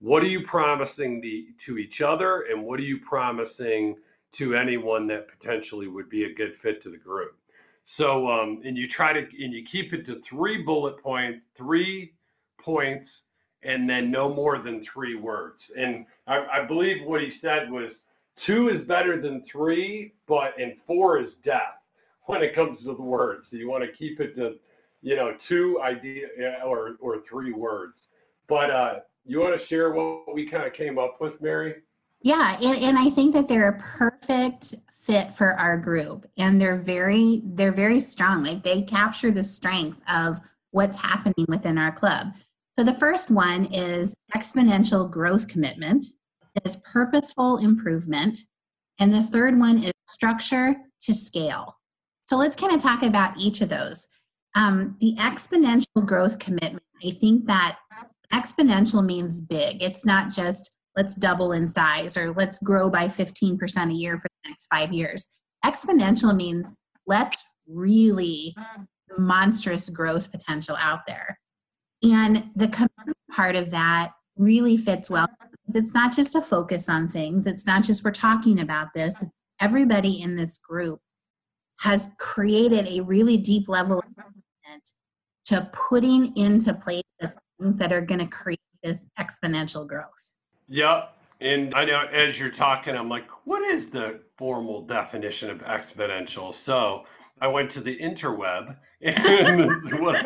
what 0.00 0.22
are 0.22 0.26
you 0.26 0.46
promising 0.48 1.20
the, 1.20 1.46
to 1.66 1.78
each 1.78 2.00
other 2.06 2.44
and 2.50 2.62
what 2.62 2.78
are 2.78 2.84
you 2.84 2.98
promising 3.08 3.96
to 4.38 4.54
anyone 4.54 5.06
that 5.08 5.26
potentially 5.38 5.88
would 5.88 6.08
be 6.08 6.24
a 6.24 6.34
good 6.34 6.52
fit 6.62 6.82
to 6.82 6.90
the 6.90 6.96
group 6.96 7.36
so 7.96 8.28
um, 8.28 8.60
and 8.64 8.76
you 8.76 8.86
try 8.96 9.12
to 9.12 9.20
and 9.20 9.52
you 9.52 9.64
keep 9.72 9.92
it 9.92 10.06
to 10.06 10.20
three 10.30 10.62
bullet 10.62 11.02
points 11.02 11.40
three 11.56 12.12
points 12.60 13.08
and 13.62 13.88
then 13.88 14.10
no 14.10 14.32
more 14.32 14.58
than 14.62 14.84
three 14.92 15.16
words. 15.16 15.58
And 15.76 16.06
I, 16.26 16.62
I 16.62 16.66
believe 16.66 17.04
what 17.04 17.20
he 17.20 17.32
said 17.40 17.70
was 17.70 17.90
two 18.46 18.68
is 18.68 18.86
better 18.86 19.20
than 19.20 19.44
three 19.50 20.14
but 20.26 20.58
and 20.60 20.74
four 20.86 21.18
is 21.18 21.30
death 21.44 21.80
when 22.26 22.42
it 22.42 22.54
comes 22.54 22.78
to 22.80 22.94
the 22.94 23.02
words. 23.02 23.46
You 23.50 23.68
want 23.68 23.84
to 23.84 23.92
keep 23.96 24.20
it 24.20 24.34
to 24.36 24.54
you 25.02 25.16
know 25.16 25.32
two 25.48 25.80
idea 25.82 26.26
or 26.64 26.96
or 27.00 27.22
three 27.28 27.52
words. 27.52 27.94
But 28.48 28.70
uh 28.70 28.94
you 29.24 29.40
want 29.40 29.60
to 29.60 29.66
share 29.66 29.92
what 29.92 30.34
we 30.34 30.48
kind 30.48 30.64
of 30.64 30.72
came 30.72 30.98
up 30.98 31.18
with, 31.20 31.34
Mary? 31.42 31.74
Yeah, 32.22 32.56
and, 32.62 32.82
and 32.82 32.98
I 32.98 33.10
think 33.10 33.34
that 33.34 33.46
they're 33.46 33.68
a 33.68 33.78
perfect 33.78 34.74
fit 34.90 35.32
for 35.32 35.52
our 35.54 35.76
group 35.76 36.26
and 36.36 36.60
they're 36.60 36.76
very 36.76 37.42
they're 37.44 37.72
very 37.72 38.00
strong. 38.00 38.44
Like 38.44 38.62
they 38.62 38.82
capture 38.82 39.30
the 39.30 39.42
strength 39.42 40.00
of 40.08 40.40
what's 40.70 40.96
happening 40.96 41.46
within 41.48 41.78
our 41.78 41.92
club 41.92 42.34
so 42.78 42.84
the 42.84 42.94
first 42.94 43.30
one 43.30 43.66
is 43.72 44.14
exponential 44.34 45.10
growth 45.10 45.48
commitment 45.48 46.04
is 46.64 46.76
purposeful 46.76 47.58
improvement 47.58 48.38
and 48.98 49.12
the 49.12 49.22
third 49.22 49.58
one 49.58 49.78
is 49.78 49.92
structure 50.06 50.76
to 51.00 51.12
scale 51.12 51.76
so 52.24 52.36
let's 52.36 52.56
kind 52.56 52.72
of 52.72 52.82
talk 52.82 53.02
about 53.02 53.38
each 53.38 53.60
of 53.60 53.68
those 53.68 54.08
um, 54.54 54.96
the 55.00 55.14
exponential 55.18 56.04
growth 56.04 56.38
commitment 56.38 56.82
i 57.04 57.10
think 57.10 57.46
that 57.46 57.78
exponential 58.32 59.04
means 59.04 59.40
big. 59.40 59.82
It's 59.82 60.04
not 60.04 60.30
just 60.30 60.74
let's 60.96 61.14
double 61.14 61.52
in 61.52 61.68
size 61.68 62.16
or 62.16 62.32
let's 62.32 62.58
grow 62.58 62.90
by 62.90 63.06
15% 63.08 63.90
a 63.90 63.94
year 63.94 64.18
for 64.18 64.28
the 64.28 64.50
next 64.50 64.66
five 64.66 64.92
years. 64.92 65.28
Exponential 65.64 66.34
means 66.34 66.74
let's 67.06 67.44
really 67.68 68.54
monstrous 69.16 69.90
growth 69.90 70.30
potential 70.30 70.76
out 70.78 71.00
there. 71.06 71.38
And 72.02 72.50
the 72.54 72.88
part 73.30 73.56
of 73.56 73.70
that 73.70 74.12
really 74.36 74.76
fits 74.76 75.10
well 75.10 75.28
it's 75.74 75.94
not 75.94 76.14
just 76.14 76.34
a 76.34 76.40
focus 76.40 76.88
on 76.88 77.08
things. 77.08 77.46
It's 77.46 77.66
not 77.66 77.82
just 77.82 78.04
we're 78.04 78.10
talking 78.10 78.58
about 78.60 78.94
this. 78.94 79.22
Everybody 79.60 80.22
in 80.22 80.36
this 80.36 80.58
group 80.58 81.00
has 81.80 82.10
created 82.18 82.86
a 82.88 83.02
really 83.02 83.36
deep 83.36 83.68
level 83.68 83.98
of 83.98 84.04
commitment 84.04 84.92
to 85.46 85.70
putting 85.72 86.36
into 86.36 86.72
place 86.74 87.02
the 87.20 87.34
things 87.58 87.78
that 87.78 87.92
are 87.92 88.00
going 88.00 88.20
to 88.20 88.26
create 88.26 88.60
this 88.82 89.08
exponential 89.18 89.86
growth. 89.86 90.34
Yep. 90.68 91.14
And 91.40 91.74
I 91.74 91.84
know 91.84 92.02
as 92.12 92.36
you're 92.36 92.56
talking, 92.56 92.96
I'm 92.96 93.08
like, 93.08 93.26
what 93.44 93.62
is 93.74 93.90
the 93.92 94.20
formal 94.38 94.86
definition 94.86 95.50
of 95.50 95.58
exponential? 95.58 96.52
So 96.66 97.02
I 97.40 97.46
went 97.46 97.72
to 97.74 97.80
the 97.80 97.96
interweb 97.98 98.74
and 99.02 100.00
what, 100.00 100.16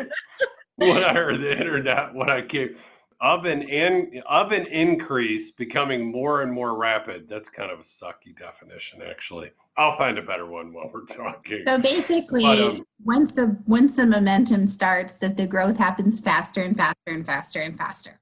what 0.75 1.03
I 1.03 1.13
heard 1.13 1.39
the 1.39 1.51
internet, 1.51 2.13
what 2.13 2.29
I 2.29 2.41
came 2.41 2.75
of 3.23 3.45
an 3.45 3.61
in, 3.61 4.21
of 4.29 4.51
an 4.51 4.67
increase 4.67 5.51
becoming 5.57 6.11
more 6.11 6.41
and 6.41 6.51
more 6.51 6.77
rapid. 6.77 7.27
That's 7.29 7.45
kind 7.55 7.71
of 7.71 7.79
a 7.79 8.03
sucky 8.03 8.37
definition, 8.37 8.99
actually. 9.09 9.49
I'll 9.77 9.97
find 9.97 10.17
a 10.17 10.21
better 10.21 10.45
one 10.45 10.73
while 10.73 10.91
we're 10.93 11.05
talking. 11.15 11.63
So 11.65 11.77
basically, 11.77 12.43
but, 12.43 12.59
um, 12.59 12.85
once 13.03 13.33
the 13.33 13.57
once 13.65 13.95
the 13.95 14.05
momentum 14.05 14.67
starts, 14.67 15.17
that 15.17 15.37
the 15.37 15.47
growth 15.47 15.77
happens 15.77 16.19
faster 16.19 16.61
and 16.61 16.75
faster 16.75 16.97
and 17.07 17.25
faster 17.25 17.61
and 17.61 17.77
faster. 17.77 18.19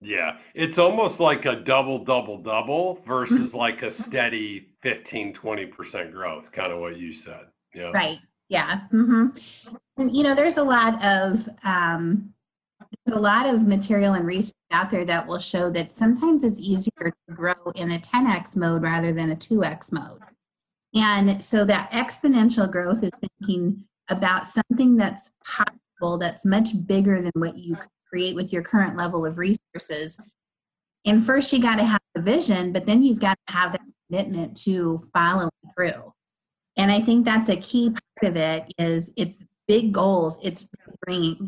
Yeah, 0.00 0.32
it's 0.54 0.78
almost 0.78 1.18
like 1.18 1.44
a 1.46 1.64
double, 1.64 2.04
double, 2.04 2.38
double 2.42 3.00
versus 3.08 3.36
mm-hmm. 3.36 3.56
like 3.56 3.80
a 3.82 3.92
steady 4.08 4.68
15, 4.82 5.34
20% 5.42 6.12
growth, 6.12 6.44
kind 6.54 6.72
of 6.72 6.78
what 6.78 6.98
you 6.98 7.14
said. 7.24 7.46
Yeah. 7.74 7.90
Right. 7.94 8.18
Yeah. 8.50 8.80
Mm-hmm. 8.92 9.74
You 9.96 10.22
know, 10.22 10.34
there's 10.34 10.56
a 10.56 10.64
lot 10.64 11.04
of, 11.04 11.48
um, 11.62 12.34
there's 13.04 13.16
a 13.16 13.20
lot 13.20 13.46
of 13.46 13.66
material 13.66 14.14
and 14.14 14.26
research 14.26 14.54
out 14.72 14.90
there 14.90 15.04
that 15.04 15.26
will 15.26 15.38
show 15.38 15.70
that 15.70 15.92
sometimes 15.92 16.42
it's 16.42 16.60
easier 16.60 17.12
to 17.12 17.34
grow 17.34 17.54
in 17.74 17.92
a 17.92 17.98
10x 17.98 18.56
mode 18.56 18.82
rather 18.82 19.12
than 19.12 19.30
a 19.30 19.36
2x 19.36 19.92
mode. 19.92 20.20
And 20.94 21.42
so 21.42 21.64
that 21.64 21.90
exponential 21.92 22.70
growth 22.70 23.02
is 23.02 23.12
thinking 23.40 23.84
about 24.08 24.46
something 24.46 24.96
that's 24.96 25.32
possible, 25.44 26.18
that's 26.18 26.44
much 26.44 26.86
bigger 26.86 27.20
than 27.20 27.32
what 27.34 27.56
you 27.56 27.76
create 28.08 28.34
with 28.34 28.52
your 28.52 28.62
current 28.62 28.96
level 28.96 29.24
of 29.24 29.38
resources. 29.38 30.20
And 31.04 31.24
first, 31.24 31.52
you 31.52 31.60
got 31.60 31.76
to 31.76 31.84
have 31.84 32.00
a 32.16 32.20
vision, 32.20 32.72
but 32.72 32.86
then 32.86 33.02
you've 33.02 33.20
got 33.20 33.38
to 33.46 33.54
have 33.54 33.72
that 33.72 33.80
commitment 34.08 34.56
to 34.62 34.98
following 35.12 35.50
through. 35.74 36.12
And 36.76 36.90
I 36.90 37.00
think 37.00 37.24
that's 37.24 37.48
a 37.48 37.56
key 37.56 37.90
part 37.90 38.30
of 38.30 38.36
it 38.36 38.72
is 38.78 39.12
it's 39.16 39.44
big 39.66 39.92
goals, 39.92 40.38
it's 40.42 40.68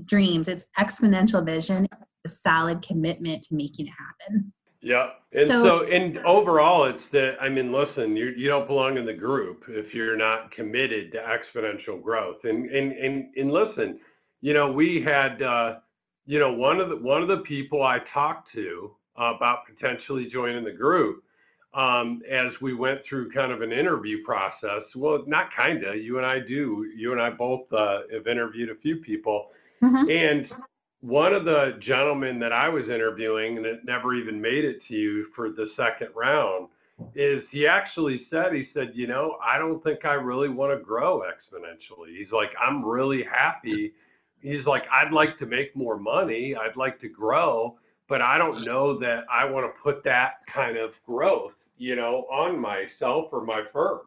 dreams, 0.05 0.49
it's 0.49 0.71
exponential 0.79 1.45
vision, 1.45 1.87
a 2.25 2.29
solid 2.29 2.83
commitment 2.83 3.43
to 3.45 3.55
making 3.55 3.87
it 3.87 3.93
happen. 3.93 4.53
Yeah. 4.81 5.09
And 5.33 5.47
so, 5.47 5.65
so, 5.65 5.87
and 5.87 6.19
overall, 6.19 6.85
it's 6.89 7.03
that, 7.13 7.33
I 7.41 7.49
mean, 7.49 7.73
listen, 7.73 8.17
you, 8.17 8.29
you 8.37 8.49
don't 8.49 8.69
belong 8.69 8.97
in 8.99 9.05
the 9.05 9.15
group 9.15 9.65
if 9.69 9.93
you're 9.93 10.17
not 10.17 10.53
committed 10.53 11.13
to 11.13 11.19
exponential 11.19 12.01
growth. 12.01 12.37
And, 12.45 12.71
and, 12.71 12.93
and, 12.93 13.27
and 13.37 13.51
listen, 13.51 13.99
you 14.41 14.55
know, 14.55 14.71
we 14.71 15.03
had, 15.05 15.43
uh, 15.43 15.75
you 16.27 16.39
know, 16.39 16.53
one 16.53 16.81
of 16.81 16.89
the 16.89 16.97
one 16.97 17.23
of 17.23 17.29
the 17.29 17.39
people 17.39 17.83
I 17.83 17.99
talked 18.13 18.53
to 18.55 18.91
uh, 19.19 19.33
about 19.35 19.61
potentially 19.67 20.29
joining 20.33 20.65
the 20.65 20.73
group 20.73 21.23
um, 21.77 22.23
as 22.31 22.53
we 22.61 22.75
went 22.75 23.01
through 23.09 23.31
kind 23.31 23.53
of 23.53 23.61
an 23.63 23.73
interview 23.73 24.25
process. 24.25 24.83
Well, 24.95 25.23
not 25.27 25.49
kinda. 25.55 25.97
You 25.97 26.17
and 26.17 26.27
I 26.27 26.41
do. 26.41 26.91
You 26.97 27.13
and 27.13 27.21
I 27.21 27.31
both 27.31 27.73
uh, 27.73 28.01
have 28.13 28.27
interviewed 28.27 28.71
a 28.71 28.77
few 28.77 28.97
people, 28.97 29.51
mm-hmm. 29.83 30.09
and 30.11 30.49
one 31.03 31.35
of 31.35 31.45
the 31.45 31.79
gentlemen 31.87 32.39
that 32.41 32.53
I 32.53 32.69
was 32.69 32.85
interviewing, 32.85 33.59
and 33.59 33.67
it 33.67 33.85
never 33.85 34.15
even 34.15 34.41
made 34.41 34.65
it 34.65 34.79
to 34.89 34.95
you 34.95 35.27
for 35.37 35.51
the 35.51 35.69
second 35.77 36.09
round, 36.17 36.69
is 37.15 37.43
he 37.53 37.67
actually 37.67 38.27
said, 38.31 38.55
he 38.55 38.69
said, 38.73 38.93
you 38.95 39.07
know, 39.07 39.37
I 39.45 39.59
don't 39.59 39.85
think 39.85 40.05
I 40.05 40.15
really 40.15 40.49
want 40.49 40.77
to 40.77 40.83
grow 40.83 41.21
exponentially. 41.21 42.17
He's 42.19 42.33
like, 42.33 42.49
I'm 42.61 42.85
really 42.85 43.23
happy 43.23 43.93
he's 44.47 44.65
like, 44.67 44.83
I'd 44.93 45.13
like 45.13 45.39
to 45.39 45.47
make 45.47 45.75
more 45.77 45.99
money, 45.99 46.55
I'd 46.55 46.77
like 46.77 47.01
to 47.01 47.09
grow, 47.09 47.79
but 48.09 48.23
I 48.23 48.39
don't 48.39 48.65
know 48.67 48.99
that 48.99 49.25
I 49.31 49.45
want 49.45 49.67
to 49.67 49.83
put 49.83 50.05
that 50.05 50.47
kind 50.47 50.77
of 50.77 50.91
growth, 51.05 51.53
you 51.79 51.97
know, 51.97 52.27
on 52.31 52.59
myself 52.61 53.29
or 53.33 53.45
my 53.45 53.63
firm. 53.73 54.01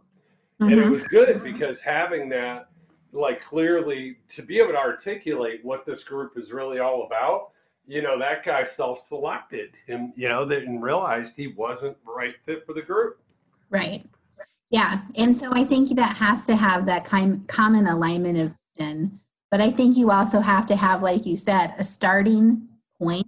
Mm-hmm. 0.62 0.64
And 0.64 0.74
it 0.74 0.84
mm-hmm. 0.84 0.94
was 0.94 1.04
good 1.10 1.44
because 1.44 1.76
having 1.84 2.30
that, 2.30 2.70
like 3.12 3.40
clearly 3.50 4.18
to 4.36 4.44
be 4.44 4.60
able 4.60 4.74
to 4.74 4.78
articulate 4.78 5.64
what 5.64 5.86
this 5.86 6.00
group 6.08 6.34
is 6.38 6.52
really 6.52 6.80
all 6.80 7.06
about, 7.06 7.50
you 7.88 8.02
know, 8.02 8.20
that 8.20 8.46
guy 8.46 8.64
self-selected 8.78 9.72
and 9.88 10.14
you 10.16 10.30
know, 10.30 10.44
and 10.44 10.82
realized 10.82 11.32
he 11.36 11.48
wasn't 11.48 11.98
the 12.06 12.12
right 12.12 12.36
fit 12.46 12.64
for 12.66 12.74
the 12.74 12.82
group. 12.82 13.20
Right. 13.72 14.06
Yeah. 14.70 15.02
And 15.18 15.36
so 15.36 15.52
I 15.52 15.64
think 15.64 15.96
that 15.96 16.18
has 16.18 16.46
to 16.46 16.56
have 16.56 16.86
that 16.86 17.04
kind 17.04 17.48
common 17.48 17.88
alignment 17.88 18.38
of 18.38 18.56
vision 18.78 19.20
but 19.52 19.62
I 19.62 19.72
think 19.72 19.98
you 19.98 20.12
also 20.12 20.42
have 20.42 20.66
to 20.68 20.76
have, 20.76 21.02
like 21.02 21.26
you 21.26 21.36
said, 21.36 21.74
a 21.78 21.84
starting 21.84 22.68
point, 23.00 23.28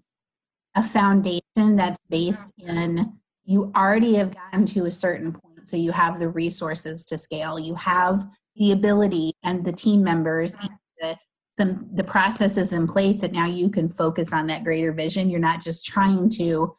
a 0.76 0.84
foundation 0.84 1.76
that's 1.76 2.00
based 2.10 2.52
in 2.58 3.18
you 3.46 3.72
already 3.76 4.16
have 4.16 4.34
gotten 4.34 4.66
to 4.68 4.86
a 4.86 4.92
certain 4.92 5.32
point. 5.32 5.68
So 5.68 5.78
you 5.78 5.92
have 5.92 6.20
the 6.20 6.30
resources 6.30 7.06
to 7.06 7.18
scale, 7.18 7.60
you 7.60 7.76
have 7.76 8.26
the 8.56 8.72
ability 8.72 9.34
and 9.44 9.64
the 9.64 9.72
team 9.72 10.04
members, 10.04 10.56
the, 11.00 11.18
some 11.52 11.90
the 11.94 12.04
processes 12.04 12.74
in 12.74 12.88
place 12.88 13.20
that 13.22 13.32
now 13.32 13.46
you 13.46 13.70
can 13.70 13.90
focus 13.90 14.34
on 14.34 14.48
that 14.48 14.64
greater 14.64 14.92
vision. 14.92 15.30
You're 15.30 15.40
not 15.40 15.62
just 15.62 15.86
trying 15.86 16.30
to 16.32 16.76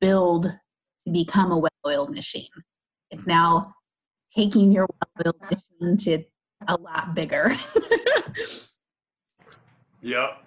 build 0.00 0.44
to 0.44 1.12
become 1.12 1.50
a 1.50 1.58
well-oiled 1.58 2.14
machine. 2.14 2.48
It's 3.10 3.26
now 3.26 3.74
taking 4.36 4.72
your 4.72 4.86
well-oiled 5.16 5.40
machine 5.50 5.96
to 5.96 6.24
a 6.66 6.76
lot 6.76 7.14
bigger. 7.14 7.52
Yep. 10.02 10.44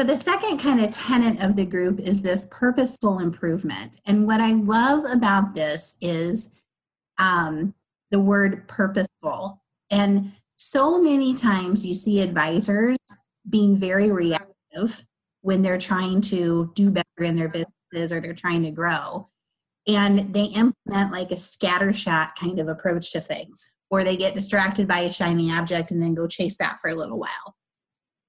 So 0.00 0.04
the 0.04 0.16
second 0.16 0.60
kind 0.60 0.80
of 0.80 0.92
tenet 0.92 1.42
of 1.42 1.56
the 1.56 1.66
group 1.66 2.00
is 2.00 2.22
this 2.22 2.48
purposeful 2.50 3.18
improvement. 3.18 4.00
And 4.06 4.26
what 4.26 4.40
I 4.40 4.52
love 4.52 5.04
about 5.04 5.54
this 5.54 5.98
is 6.00 6.48
um, 7.18 7.74
the 8.10 8.18
word 8.18 8.66
purposeful. 8.66 9.62
And 9.90 10.32
so 10.56 11.02
many 11.02 11.34
times 11.34 11.84
you 11.84 11.92
see 11.92 12.22
advisors 12.22 12.96
being 13.46 13.76
very 13.76 14.10
reactive 14.10 15.02
when 15.42 15.60
they're 15.60 15.76
trying 15.76 16.22
to 16.22 16.72
do 16.74 16.90
better 16.90 17.04
in 17.18 17.36
their 17.36 17.50
businesses 17.50 18.10
or 18.10 18.22
they're 18.22 18.32
trying 18.32 18.62
to 18.62 18.70
grow. 18.70 19.28
And 19.86 20.32
they 20.32 20.44
implement 20.44 21.12
like 21.12 21.30
a 21.30 21.34
scattershot 21.34 22.36
kind 22.36 22.58
of 22.58 22.68
approach 22.68 23.12
to 23.12 23.20
things, 23.20 23.74
or 23.90 24.02
they 24.02 24.16
get 24.16 24.34
distracted 24.34 24.88
by 24.88 25.00
a 25.00 25.12
shiny 25.12 25.52
object 25.52 25.90
and 25.90 26.00
then 26.00 26.14
go 26.14 26.26
chase 26.26 26.56
that 26.56 26.78
for 26.80 26.88
a 26.88 26.94
little 26.94 27.18
while. 27.18 27.58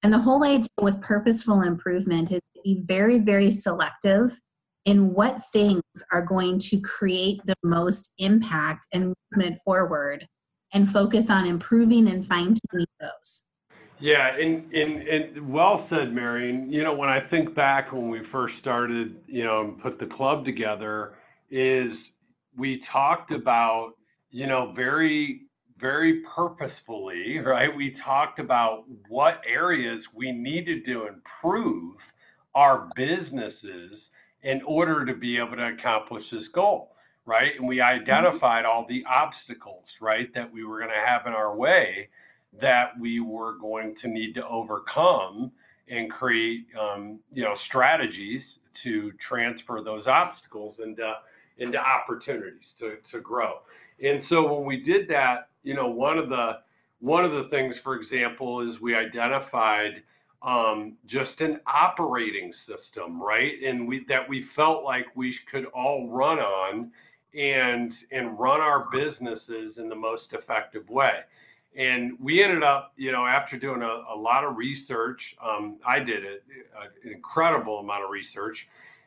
And 0.02 0.12
the 0.12 0.18
whole 0.18 0.44
idea 0.44 0.68
with 0.80 1.00
purposeful 1.00 1.62
improvement 1.62 2.32
is 2.32 2.40
to 2.56 2.62
be 2.64 2.82
very, 2.84 3.18
very 3.18 3.50
selective 3.50 4.40
in 4.84 5.14
what 5.14 5.42
things 5.52 5.82
are 6.10 6.22
going 6.22 6.58
to 6.58 6.80
create 6.80 7.40
the 7.44 7.54
most 7.62 8.12
impact 8.18 8.86
and 8.92 9.14
movement 9.32 9.60
forward 9.64 10.26
and 10.72 10.90
focus 10.90 11.30
on 11.30 11.46
improving 11.46 12.08
and 12.08 12.26
fine 12.26 12.56
tuning 12.70 12.86
those. 12.98 13.44
Yeah, 14.00 14.34
and, 14.36 14.72
and, 14.72 15.06
and 15.06 15.52
well 15.52 15.86
said, 15.88 16.12
Marion. 16.12 16.72
You 16.72 16.82
know, 16.82 16.94
when 16.94 17.08
I 17.08 17.20
think 17.30 17.54
back 17.54 17.92
when 17.92 18.08
we 18.08 18.22
first 18.32 18.54
started, 18.60 19.14
you 19.28 19.44
know, 19.44 19.60
and 19.60 19.80
put 19.80 20.00
the 20.00 20.06
club 20.06 20.44
together, 20.44 21.12
is 21.48 21.92
we 22.58 22.82
talked 22.92 23.30
about, 23.30 23.92
you 24.30 24.48
know, 24.48 24.72
very 24.74 25.42
very 25.82 26.22
purposefully, 26.34 27.40
right? 27.40 27.68
We 27.76 27.96
talked 28.04 28.38
about 28.38 28.84
what 29.08 29.42
areas 29.46 30.00
we 30.14 30.32
needed 30.32 30.86
to 30.86 31.08
improve 31.08 31.96
our 32.54 32.88
businesses 32.96 33.92
in 34.44 34.62
order 34.66 35.04
to 35.04 35.14
be 35.14 35.36
able 35.36 35.56
to 35.56 35.74
accomplish 35.78 36.24
this 36.32 36.44
goal, 36.54 36.92
right? 37.26 37.50
And 37.58 37.66
we 37.68 37.78
mm-hmm. 37.78 38.02
identified 38.02 38.64
all 38.64 38.86
the 38.88 39.02
obstacles, 39.10 39.84
right, 40.00 40.32
that 40.34 40.50
we 40.50 40.64
were 40.64 40.78
going 40.78 40.90
to 40.90 41.06
have 41.06 41.26
in 41.26 41.32
our 41.32 41.54
way 41.54 42.08
that 42.60 42.98
we 43.00 43.20
were 43.20 43.56
going 43.58 43.94
to 44.02 44.08
need 44.08 44.34
to 44.34 44.46
overcome 44.46 45.50
and 45.88 46.10
create, 46.10 46.66
um, 46.78 47.18
you 47.32 47.42
know, 47.42 47.54
strategies 47.68 48.42
to 48.84 49.10
transfer 49.28 49.80
those 49.82 50.06
obstacles 50.06 50.76
into 50.84 51.12
into 51.58 51.78
opportunities 51.78 52.66
to, 52.78 52.96
to 53.12 53.20
grow. 53.20 53.58
And 54.02 54.22
so 54.28 54.52
when 54.52 54.66
we 54.66 54.78
did 54.78 55.06
that, 55.08 55.48
you 55.62 55.74
know, 55.74 55.88
one 55.88 56.18
of 56.18 56.28
the 56.28 56.58
one 57.00 57.24
of 57.24 57.32
the 57.32 57.48
things, 57.50 57.74
for 57.82 58.00
example, 58.00 58.68
is 58.68 58.80
we 58.80 58.94
identified 58.94 60.02
um, 60.42 60.94
just 61.06 61.40
an 61.40 61.60
operating 61.66 62.52
system, 62.66 63.22
right? 63.22 63.52
And 63.64 63.86
we 63.88 64.04
that 64.08 64.28
we 64.28 64.46
felt 64.56 64.84
like 64.84 65.06
we 65.14 65.34
could 65.50 65.66
all 65.66 66.08
run 66.08 66.38
on 66.38 66.90
and 67.34 67.92
and 68.10 68.38
run 68.38 68.60
our 68.60 68.88
businesses 68.92 69.74
in 69.78 69.88
the 69.88 69.94
most 69.94 70.24
effective 70.32 70.88
way. 70.88 71.20
And 71.76 72.18
we 72.20 72.42
ended 72.42 72.62
up, 72.62 72.92
you 72.96 73.12
know, 73.12 73.24
after 73.24 73.58
doing 73.58 73.80
a, 73.82 74.14
a 74.14 74.16
lot 74.16 74.44
of 74.44 74.56
research, 74.56 75.20
um, 75.42 75.78
I 75.86 76.00
did 76.00 76.22
it, 76.22 76.44
an 77.04 77.12
incredible 77.12 77.78
amount 77.78 78.04
of 78.04 78.10
research. 78.10 78.58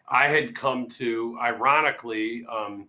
I 0.09 0.25
had 0.25 0.59
come 0.59 0.87
to, 0.99 1.37
ironically, 1.41 2.45
um, 2.51 2.87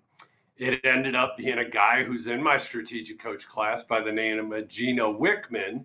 it 0.59 0.81
ended 0.85 1.15
up 1.15 1.37
being 1.37 1.59
a 1.59 1.69
guy 1.69 2.03
who's 2.07 2.27
in 2.27 2.43
my 2.43 2.59
strategic 2.69 3.23
coach 3.23 3.41
class 3.53 3.83
by 3.89 4.03
the 4.03 4.13
name 4.13 4.53
of 4.53 4.71
Gino 4.71 5.19
Wickman 5.19 5.85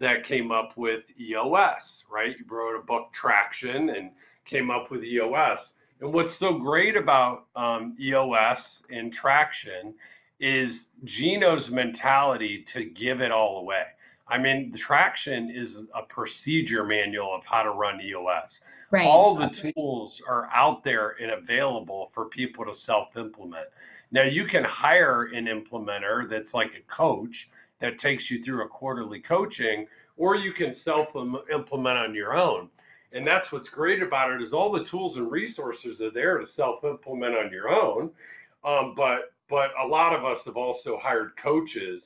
that 0.00 0.26
came 0.28 0.52
up 0.52 0.72
with 0.76 1.00
EOS, 1.20 1.82
right? 2.12 2.34
You 2.38 2.44
wrote 2.48 2.78
a 2.78 2.84
book, 2.84 3.08
Traction, 3.20 3.90
and 3.96 4.10
came 4.48 4.70
up 4.70 4.90
with 4.90 5.02
EOS. 5.02 5.58
And 6.00 6.12
what's 6.12 6.32
so 6.40 6.58
great 6.58 6.96
about 6.96 7.46
um, 7.56 7.96
EOS 8.00 8.58
and 8.90 9.12
Traction 9.20 9.94
is 10.40 10.70
Gino's 11.04 11.64
mentality 11.70 12.64
to 12.74 12.84
give 12.84 13.20
it 13.20 13.32
all 13.32 13.60
away. 13.60 13.84
I 14.28 14.38
mean, 14.38 14.74
Traction 14.86 15.50
is 15.50 15.86
a 15.94 16.02
procedure 16.02 16.84
manual 16.84 17.34
of 17.34 17.42
how 17.48 17.62
to 17.62 17.70
run 17.70 18.00
EOS. 18.00 18.50
Right. 18.90 19.06
All 19.06 19.36
the 19.36 19.48
tools 19.72 20.12
are 20.28 20.48
out 20.54 20.84
there 20.84 21.16
and 21.20 21.30
available 21.30 22.10
for 22.14 22.26
people 22.26 22.64
to 22.64 22.72
self 22.84 23.08
implement. 23.16 23.66
Now, 24.12 24.24
you 24.24 24.44
can 24.44 24.62
hire 24.64 25.30
an 25.34 25.46
implementer 25.46 26.28
that's 26.28 26.52
like 26.52 26.70
a 26.78 26.94
coach 26.94 27.34
that 27.80 27.98
takes 28.00 28.22
you 28.30 28.44
through 28.44 28.64
a 28.64 28.68
quarterly 28.68 29.20
coaching, 29.20 29.86
or 30.16 30.36
you 30.36 30.52
can 30.52 30.76
self 30.84 31.08
implement 31.16 31.98
on 31.98 32.14
your 32.14 32.36
own. 32.36 32.68
And 33.14 33.26
that's 33.26 33.50
what's 33.50 33.68
great 33.70 34.02
about 34.02 34.32
it 34.32 34.42
is 34.42 34.52
all 34.52 34.72
the 34.72 34.84
tools 34.90 35.16
and 35.16 35.30
resources 35.30 36.00
are 36.00 36.12
there 36.12 36.38
to 36.38 36.46
self 36.56 36.84
implement 36.84 37.34
on 37.34 37.50
your 37.50 37.70
own. 37.70 38.10
Um, 38.64 38.94
but 38.96 39.32
but 39.50 39.70
a 39.82 39.86
lot 39.86 40.14
of 40.14 40.24
us 40.24 40.38
have 40.46 40.56
also 40.56 40.98
hired 41.02 41.32
coaches, 41.42 42.02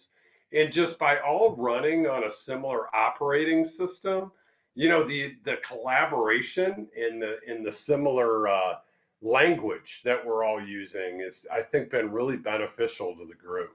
and 0.52 0.72
just 0.72 0.98
by 0.98 1.18
all 1.18 1.54
running 1.56 2.06
on 2.06 2.24
a 2.24 2.30
similar 2.46 2.94
operating 2.94 3.70
system, 3.78 4.32
you 4.74 4.88
know 4.88 5.06
the 5.06 5.32
the 5.44 5.56
collaboration 5.68 6.86
in 6.96 7.20
the 7.20 7.36
in 7.46 7.62
the 7.62 7.74
similar 7.88 8.48
uh, 8.48 8.74
language 9.22 9.80
that 10.04 10.24
we're 10.24 10.44
all 10.44 10.60
using 10.60 11.20
is 11.26 11.34
I 11.52 11.62
think 11.62 11.90
been 11.90 12.12
really 12.12 12.36
beneficial 12.36 13.14
to 13.16 13.26
the 13.26 13.34
group. 13.34 13.70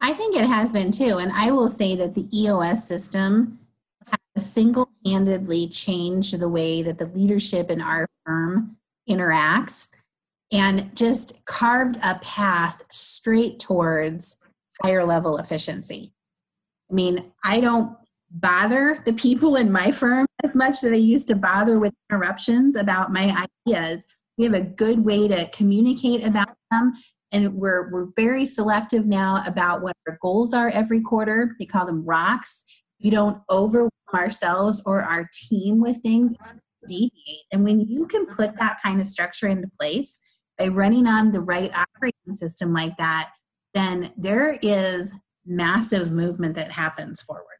I 0.00 0.12
think 0.12 0.36
it 0.36 0.46
has 0.46 0.72
been 0.72 0.92
too, 0.92 1.18
and 1.18 1.32
I 1.32 1.50
will 1.50 1.68
say 1.68 1.96
that 1.96 2.14
the 2.14 2.28
EOS 2.38 2.86
system 2.86 3.58
has 4.34 4.52
single-handedly 4.52 5.68
changed 5.68 6.38
the 6.38 6.48
way 6.48 6.82
that 6.82 6.98
the 6.98 7.06
leadership 7.06 7.70
in 7.70 7.80
our 7.80 8.06
firm 8.24 8.76
interacts 9.08 9.88
and 10.52 10.94
just 10.94 11.44
carved 11.44 11.96
a 12.04 12.16
path 12.16 12.82
straight 12.90 13.58
towards 13.58 14.38
higher 14.82 15.04
level 15.04 15.38
efficiency. 15.38 16.12
I 16.90 16.94
mean, 16.94 17.32
I 17.42 17.60
don't 17.60 17.96
bother 18.30 19.02
the 19.04 19.12
people 19.12 19.56
in 19.56 19.72
my 19.72 19.90
firm 19.90 20.26
as 20.44 20.54
much 20.54 20.80
that 20.82 20.92
I 20.92 20.96
used 20.96 21.28
to 21.28 21.34
bother 21.34 21.78
with 21.78 21.94
interruptions 22.10 22.76
about 22.76 23.12
my 23.12 23.46
ideas. 23.66 24.06
We 24.36 24.44
have 24.44 24.54
a 24.54 24.62
good 24.62 25.04
way 25.04 25.28
to 25.28 25.48
communicate 25.50 26.24
about 26.24 26.56
them, 26.70 26.92
and 27.32 27.54
we're, 27.54 27.90
we're 27.90 28.08
very 28.16 28.44
selective 28.44 29.06
now 29.06 29.42
about 29.46 29.82
what 29.82 29.96
our 30.06 30.18
goals 30.20 30.52
are 30.52 30.68
every 30.68 31.00
quarter. 31.00 31.54
They 31.58 31.66
call 31.66 31.86
them 31.86 32.04
rocks. 32.04 32.64
We 33.02 33.10
don't 33.10 33.40
overwhelm 33.50 33.90
ourselves 34.14 34.82
or 34.86 35.02
our 35.02 35.28
team 35.32 35.80
with 35.80 36.02
things, 36.02 36.34
deviate. 36.86 37.44
And 37.52 37.64
when 37.64 37.80
you 37.80 38.06
can 38.06 38.26
put 38.26 38.56
that 38.58 38.78
kind 38.82 39.00
of 39.00 39.06
structure 39.06 39.48
into 39.48 39.68
place 39.78 40.20
by 40.58 40.68
running 40.68 41.06
on 41.06 41.32
the 41.32 41.40
right 41.40 41.70
operating 41.74 42.32
system 42.32 42.72
like 42.72 42.96
that, 42.96 43.32
then 43.74 44.12
there 44.16 44.58
is 44.62 45.14
massive 45.44 46.10
movement 46.10 46.54
that 46.54 46.70
happens 46.72 47.20
forward 47.20 47.56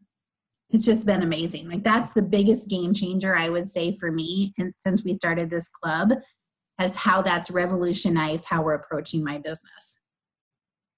it's 0.71 0.85
just 0.85 1.07
been 1.07 1.23
amazing. 1.23 1.69
Like 1.69 1.85
that's 1.85 2.13
the 2.13 2.23
biggest 2.23 2.69
game 2.69 2.93
changer 2.93 3.35
I 3.35 3.49
would 3.49 3.69
say 3.69 3.93
for 3.93 4.11
me 4.11 4.53
and 4.59 4.73
since 4.81 5.05
we 5.05 5.15
started 5.15 5.51
this 5.51 5.69
club 5.69 6.11
as 6.79 6.97
how 6.97 7.23
that's 7.23 7.51
revolutionized 7.51 8.47
how 8.47 8.63
we're 8.63 8.75
approaching 8.75 9.25
my 9.25 9.39
business. 9.39 10.03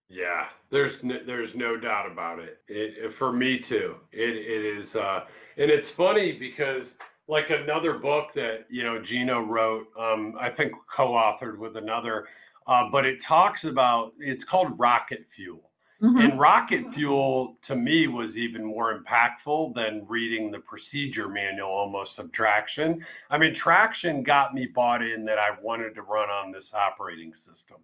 Yeah, 0.08 0.44
there's 0.70 0.94
no, 1.02 1.16
there's 1.26 1.50
no 1.54 1.76
doubt 1.76 2.10
about 2.10 2.38
it. 2.38 2.58
it. 2.66 2.94
it 2.96 3.12
for 3.18 3.32
me 3.32 3.60
too. 3.68 3.96
It 4.12 4.36
it 4.36 4.78
is 4.78 4.88
uh 4.94 5.20
and 5.58 5.70
it's 5.70 5.86
funny 5.96 6.36
because 6.38 6.82
like 7.28 7.44
another 7.50 7.98
book 7.98 8.28
that 8.34 8.64
you 8.70 8.82
know 8.82 9.02
Gino 9.08 9.40
wrote, 9.40 9.86
um, 9.98 10.34
I 10.40 10.50
think 10.50 10.72
co-authored 10.96 11.58
with 11.58 11.76
another, 11.76 12.26
uh, 12.66 12.84
but 12.90 13.04
it 13.04 13.18
talks 13.28 13.60
about 13.70 14.12
it's 14.18 14.42
called 14.50 14.68
Rocket 14.78 15.26
Fuel, 15.36 15.67
Mm-hmm. 16.00 16.16
And 16.16 16.40
rocket 16.40 16.84
fuel 16.94 17.56
to 17.66 17.74
me 17.74 18.06
was 18.06 18.30
even 18.36 18.64
more 18.64 18.96
impactful 18.96 19.74
than 19.74 20.06
reading 20.08 20.52
the 20.52 20.60
procedure 20.60 21.28
manual 21.28 21.68
almost 21.68 22.12
of 22.18 22.32
traction. 22.32 23.04
I 23.30 23.38
mean, 23.38 23.56
traction 23.60 24.22
got 24.22 24.54
me 24.54 24.68
bought 24.72 25.02
in 25.02 25.24
that 25.24 25.38
I 25.38 25.60
wanted 25.60 25.96
to 25.96 26.02
run 26.02 26.30
on 26.30 26.52
this 26.52 26.62
operating 26.72 27.32
system. 27.44 27.78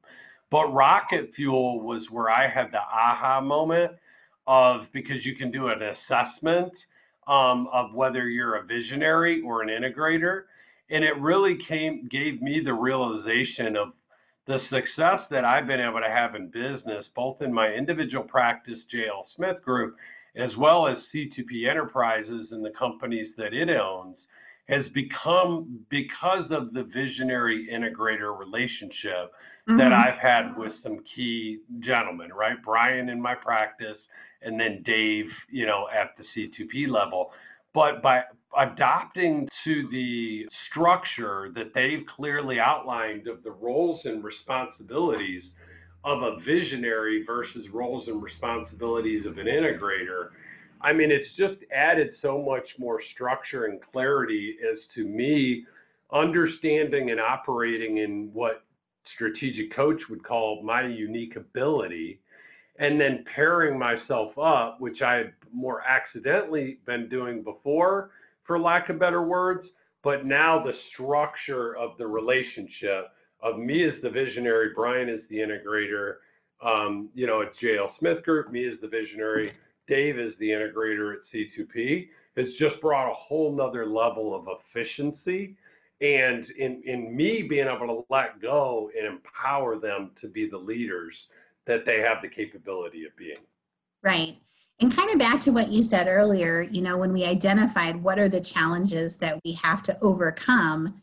But 0.52 0.72
rocket 0.72 1.32
fuel 1.34 1.80
was 1.80 2.02
where 2.10 2.30
I 2.30 2.48
had 2.48 2.70
the 2.70 2.78
aha 2.78 3.40
moment 3.40 3.90
of 4.46 4.82
because 4.92 5.24
you 5.24 5.34
can 5.34 5.50
do 5.50 5.68
an 5.68 5.80
assessment 5.82 6.72
um, 7.26 7.68
of 7.72 7.94
whether 7.94 8.28
you're 8.28 8.56
a 8.56 8.62
visionary 8.62 9.42
or 9.44 9.62
an 9.62 9.68
integrator. 9.68 10.42
And 10.90 11.02
it 11.02 11.18
really 11.18 11.58
came 11.66 12.08
gave 12.12 12.40
me 12.40 12.60
the 12.64 12.74
realization 12.74 13.76
of 13.76 13.88
the 14.46 14.58
success 14.70 15.20
that 15.30 15.44
I've 15.44 15.66
been 15.66 15.80
able 15.80 16.00
to 16.00 16.10
have 16.10 16.34
in 16.34 16.48
business, 16.48 17.06
both 17.14 17.40
in 17.40 17.52
my 17.52 17.72
individual 17.72 18.24
practice, 18.24 18.78
JL 18.94 19.24
Smith 19.36 19.62
Group, 19.64 19.96
as 20.36 20.50
well 20.58 20.86
as 20.86 20.96
C2P 21.14 21.68
Enterprises 21.70 22.48
and 22.50 22.64
the 22.64 22.72
companies 22.78 23.30
that 23.38 23.54
it 23.54 23.70
owns, 23.70 24.16
has 24.68 24.84
become 24.94 25.80
because 25.90 26.44
of 26.50 26.72
the 26.72 26.84
visionary 26.84 27.68
integrator 27.72 28.38
relationship 28.38 29.32
mm-hmm. 29.68 29.76
that 29.76 29.92
I've 29.92 30.20
had 30.20 30.56
with 30.56 30.72
some 30.82 31.00
key 31.14 31.58
gentlemen, 31.80 32.30
right? 32.32 32.56
Brian 32.64 33.08
in 33.08 33.20
my 33.20 33.34
practice, 33.34 33.98
and 34.42 34.58
then 34.58 34.82
Dave, 34.84 35.26
you 35.50 35.66
know, 35.66 35.86
at 35.94 36.14
the 36.18 36.24
C2P 36.34 36.88
level. 36.88 37.30
But 37.72 38.02
by 38.02 38.22
adopting 38.58 39.48
to 39.64 39.88
the 39.90 40.46
structure 40.70 41.50
that 41.54 41.72
they've 41.74 42.04
clearly 42.16 42.58
outlined 42.58 43.28
of 43.28 43.42
the 43.42 43.50
roles 43.50 44.00
and 44.04 44.22
responsibilities 44.22 45.42
of 46.04 46.22
a 46.22 46.36
visionary 46.40 47.24
versus 47.26 47.66
roles 47.72 48.06
and 48.08 48.22
responsibilities 48.22 49.24
of 49.26 49.38
an 49.38 49.46
integrator, 49.46 50.30
I 50.80 50.92
mean, 50.92 51.10
it's 51.10 51.30
just 51.38 51.64
added 51.74 52.10
so 52.20 52.42
much 52.42 52.66
more 52.78 53.00
structure 53.14 53.64
and 53.66 53.80
clarity 53.90 54.56
as 54.70 54.78
to 54.94 55.04
me 55.04 55.64
understanding 56.12 57.10
and 57.10 57.20
operating 57.20 57.98
in 57.98 58.30
what 58.32 58.64
strategic 59.14 59.74
coach 59.74 60.00
would 60.10 60.22
call 60.24 60.62
my 60.62 60.86
unique 60.86 61.36
ability 61.36 62.20
and 62.78 63.00
then 63.00 63.24
pairing 63.34 63.78
myself 63.78 64.36
up, 64.38 64.80
which 64.80 65.00
I 65.00 65.14
had 65.14 65.32
more 65.52 65.82
accidentally 65.82 66.78
been 66.86 67.08
doing 67.08 67.42
before, 67.42 68.10
for 68.46 68.58
lack 68.58 68.88
of 68.88 68.98
better 68.98 69.22
words, 69.22 69.66
but 70.02 70.26
now 70.26 70.62
the 70.62 70.72
structure 70.92 71.76
of 71.76 71.96
the 71.98 72.06
relationship 72.06 73.12
of 73.42 73.58
me 73.58 73.84
as 73.84 73.94
the 74.02 74.10
visionary, 74.10 74.70
Brian 74.74 75.08
is 75.08 75.20
the 75.30 75.36
integrator, 75.36 76.16
um, 76.64 77.08
you 77.14 77.26
know, 77.26 77.42
at 77.42 77.52
JL 77.62 77.90
Smith 77.98 78.22
Group, 78.24 78.50
me 78.50 78.66
as 78.66 78.80
the 78.80 78.88
visionary, 78.88 79.52
Dave 79.88 80.18
is 80.18 80.32
the 80.38 80.48
integrator 80.48 81.14
at 81.14 81.20
C2P, 81.32 82.08
has 82.36 82.46
just 82.58 82.80
brought 82.80 83.10
a 83.10 83.14
whole 83.14 83.54
nother 83.54 83.86
level 83.86 84.34
of 84.34 84.46
efficiency. 84.74 85.56
And 86.00 86.46
in, 86.58 86.82
in 86.84 87.16
me 87.16 87.42
being 87.48 87.66
able 87.66 87.86
to 87.86 88.04
let 88.10 88.40
go 88.42 88.90
and 88.98 89.06
empower 89.06 89.78
them 89.78 90.10
to 90.20 90.28
be 90.28 90.48
the 90.48 90.58
leaders 90.58 91.14
that 91.66 91.86
they 91.86 92.00
have 92.00 92.18
the 92.22 92.28
capability 92.28 93.04
of 93.04 93.16
being. 93.16 93.38
Right. 94.02 94.36
And 94.80 94.94
kind 94.94 95.10
of 95.10 95.18
back 95.18 95.40
to 95.42 95.52
what 95.52 95.68
you 95.68 95.82
said 95.82 96.08
earlier, 96.08 96.62
you 96.62 96.82
know, 96.82 96.96
when 96.96 97.12
we 97.12 97.24
identified 97.24 98.02
what 98.02 98.18
are 98.18 98.28
the 98.28 98.40
challenges 98.40 99.18
that 99.18 99.40
we 99.44 99.52
have 99.52 99.82
to 99.84 99.96
overcome, 100.00 101.02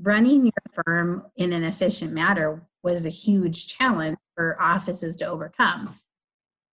running 0.00 0.44
your 0.44 0.84
firm 0.84 1.26
in 1.36 1.52
an 1.52 1.62
efficient 1.62 2.12
manner 2.12 2.62
was 2.82 3.06
a 3.06 3.10
huge 3.10 3.66
challenge 3.68 4.18
for 4.34 4.60
offices 4.60 5.16
to 5.18 5.26
overcome. 5.26 5.96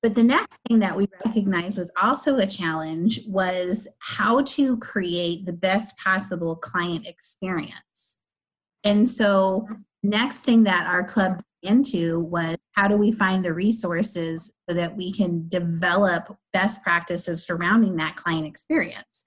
But 0.01 0.15
the 0.15 0.23
next 0.23 0.61
thing 0.67 0.79
that 0.79 0.97
we 0.97 1.09
recognized 1.25 1.77
was 1.77 1.91
also 2.01 2.37
a 2.37 2.47
challenge 2.47 3.21
was 3.27 3.89
how 3.99 4.43
to 4.43 4.77
create 4.79 5.45
the 5.45 5.53
best 5.53 5.99
possible 5.99 6.55
client 6.55 7.07
experience. 7.07 8.21
And 8.85 9.09
so 9.09 9.69
next 10.03 10.39
thing 10.41 10.63
that 10.65 10.87
our 10.87 11.03
club 11.03 11.41
into 11.63 12.21
was 12.21 12.57
how 12.79 12.87
do 12.87 12.97
we 12.97 13.11
find 13.11 13.45
the 13.45 13.53
resources 13.53 14.55
so 14.69 14.73
that 14.73 14.97
we 14.97 15.13
can 15.13 15.49
develop 15.49 16.37
best 16.53 16.81
practices 16.81 17.45
surrounding 17.45 17.97
that 17.97 18.15
client 18.15 18.47
experience. 18.47 19.27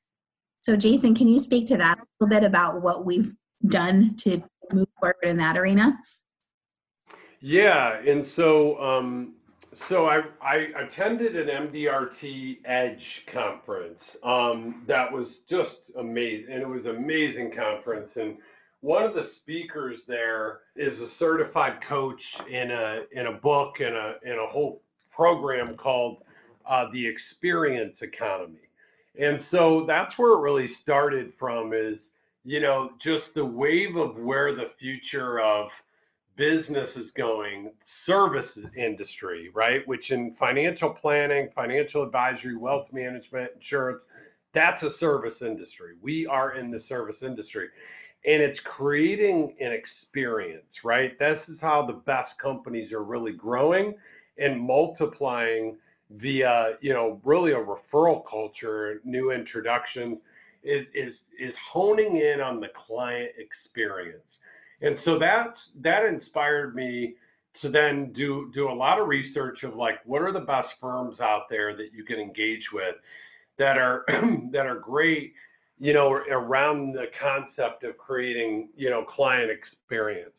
So, 0.61 0.77
Jason, 0.77 1.13
can 1.13 1.27
you 1.27 1.37
speak 1.37 1.67
to 1.67 1.75
that 1.75 1.97
a 1.97 2.03
little 2.21 2.29
bit 2.29 2.47
about 2.47 2.81
what 2.81 3.05
we've 3.05 3.33
done 3.67 4.15
to 4.19 4.41
move 4.71 4.87
forward 4.97 5.17
in 5.23 5.35
that 5.37 5.57
arena? 5.57 5.99
Yeah, 7.41 7.99
and 8.07 8.27
so 8.37 8.79
um, 8.79 9.33
so 9.89 10.05
I, 10.05 10.21
I 10.41 10.85
attended 10.85 11.35
an 11.35 11.67
MDRT 11.67 12.59
Edge 12.63 13.03
conference 13.33 13.99
um, 14.23 14.85
that 14.87 15.11
was 15.11 15.27
just 15.49 15.75
amazing, 15.99 16.53
and 16.53 16.61
it 16.61 16.67
was 16.69 16.85
an 16.85 16.95
amazing 16.95 17.51
conference, 17.53 18.11
and 18.15 18.37
one 18.81 19.03
of 19.03 19.13
the 19.13 19.29
speakers 19.41 19.97
there 20.07 20.61
is 20.75 20.97
a 20.99 21.07
certified 21.19 21.77
coach 21.87 22.19
in 22.51 22.71
a 22.71 23.01
in 23.13 23.27
a 23.27 23.33
book 23.33 23.75
and 23.79 23.95
a 23.95 24.15
in 24.25 24.33
a 24.33 24.47
whole 24.47 24.81
program 25.15 25.77
called 25.77 26.23
uh, 26.69 26.85
the 26.91 27.07
Experience 27.07 27.95
Economy. 28.01 28.59
And 29.19 29.41
so 29.51 29.85
that's 29.87 30.11
where 30.17 30.33
it 30.33 30.41
really 30.41 30.69
started 30.81 31.33
from 31.37 31.73
is, 31.73 31.97
you 32.43 32.59
know, 32.59 32.91
just 33.03 33.25
the 33.35 33.45
wave 33.45 33.95
of 33.97 34.15
where 34.15 34.55
the 34.55 34.71
future 34.79 35.41
of 35.41 35.67
business 36.37 36.89
is 36.95 37.07
going, 37.17 37.71
services 38.07 38.65
industry, 38.77 39.49
right? 39.53 39.85
Which 39.87 40.09
in 40.09 40.35
financial 40.39 40.91
planning, 41.01 41.49
financial 41.53 42.03
advisory, 42.03 42.55
wealth 42.55 42.87
management, 42.91 43.51
insurance, 43.61 44.01
that's 44.53 44.81
a 44.81 44.91
service 44.99 45.35
industry. 45.41 45.95
We 46.01 46.25
are 46.25 46.55
in 46.55 46.71
the 46.71 46.81
service 46.89 47.17
industry 47.21 47.67
and 48.25 48.41
it's 48.41 48.59
creating 48.77 49.55
an 49.59 49.71
experience, 49.71 50.65
right? 50.83 51.17
This 51.17 51.39
is 51.47 51.57
how 51.59 51.85
the 51.85 51.93
best 51.93 52.31
companies 52.41 52.91
are 52.91 53.03
really 53.03 53.31
growing 53.31 53.95
and 54.37 54.59
multiplying 54.59 55.77
via, 56.11 56.73
you 56.81 56.93
know, 56.93 57.19
really 57.23 57.51
a 57.51 57.55
referral 57.55 58.21
culture, 58.29 59.01
new 59.03 59.31
introductions, 59.31 60.17
is 60.63 60.85
is 60.93 61.13
is 61.39 61.53
honing 61.71 62.17
in 62.17 62.39
on 62.41 62.59
the 62.59 62.67
client 62.87 63.31
experience. 63.37 64.23
And 64.81 64.97
so 65.05 65.17
that's 65.17 65.57
that 65.81 66.05
inspired 66.05 66.75
me 66.75 67.15
to 67.61 67.69
then 67.69 68.13
do 68.13 68.51
do 68.53 68.69
a 68.69 68.73
lot 68.73 68.99
of 68.99 69.07
research 69.07 69.63
of 69.63 69.75
like 69.75 69.95
what 70.05 70.21
are 70.21 70.31
the 70.31 70.39
best 70.39 70.69
firms 70.79 71.19
out 71.19 71.43
there 71.49 71.75
that 71.75 71.89
you 71.93 72.03
can 72.03 72.19
engage 72.19 72.63
with 72.73 72.95
that 73.57 73.77
are 73.77 74.05
that 74.51 74.65
are 74.65 74.79
great 74.79 75.33
you 75.81 75.93
know, 75.93 76.11
around 76.11 76.93
the 76.93 77.05
concept 77.19 77.83
of 77.83 77.97
creating, 77.97 78.69
you 78.77 78.91
know, 78.91 79.03
client 79.03 79.49
experience. 79.49 80.29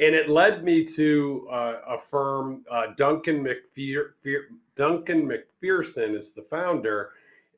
And 0.00 0.12
it 0.12 0.28
led 0.28 0.64
me 0.64 0.88
to 0.96 1.46
uh, 1.52 1.54
a 1.86 1.96
firm, 2.10 2.64
uh, 2.68 2.86
Duncan, 2.98 3.46
McPher- 3.46 4.40
Duncan 4.76 5.28
MacPherson 5.28 6.16
is 6.16 6.26
the 6.34 6.44
founder, 6.50 7.10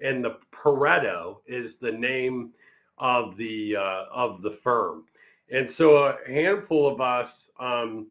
and 0.02 0.22
the 0.22 0.37
Pareto 0.52 1.37
is 1.46 1.72
the 1.80 1.92
name 1.92 2.50
of 2.98 3.38
the 3.38 3.72
uh, 3.78 4.14
of 4.14 4.42
the 4.42 4.58
firm. 4.62 5.04
And 5.50 5.70
so 5.78 5.96
a 5.96 6.16
handful 6.28 6.92
of 6.92 7.00
us 7.00 7.30
um, 7.58 8.08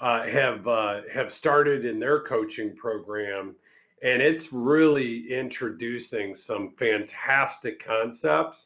uh, 0.00 0.22
have 0.22 0.68
uh, 0.68 1.00
have 1.12 1.26
started 1.40 1.84
in 1.84 1.98
their 1.98 2.20
coaching 2.20 2.76
program 2.76 3.56
and 4.02 4.20
it's 4.20 4.44
really 4.52 5.26
introducing 5.30 6.36
some 6.46 6.74
fantastic 6.78 7.84
concepts 7.84 8.58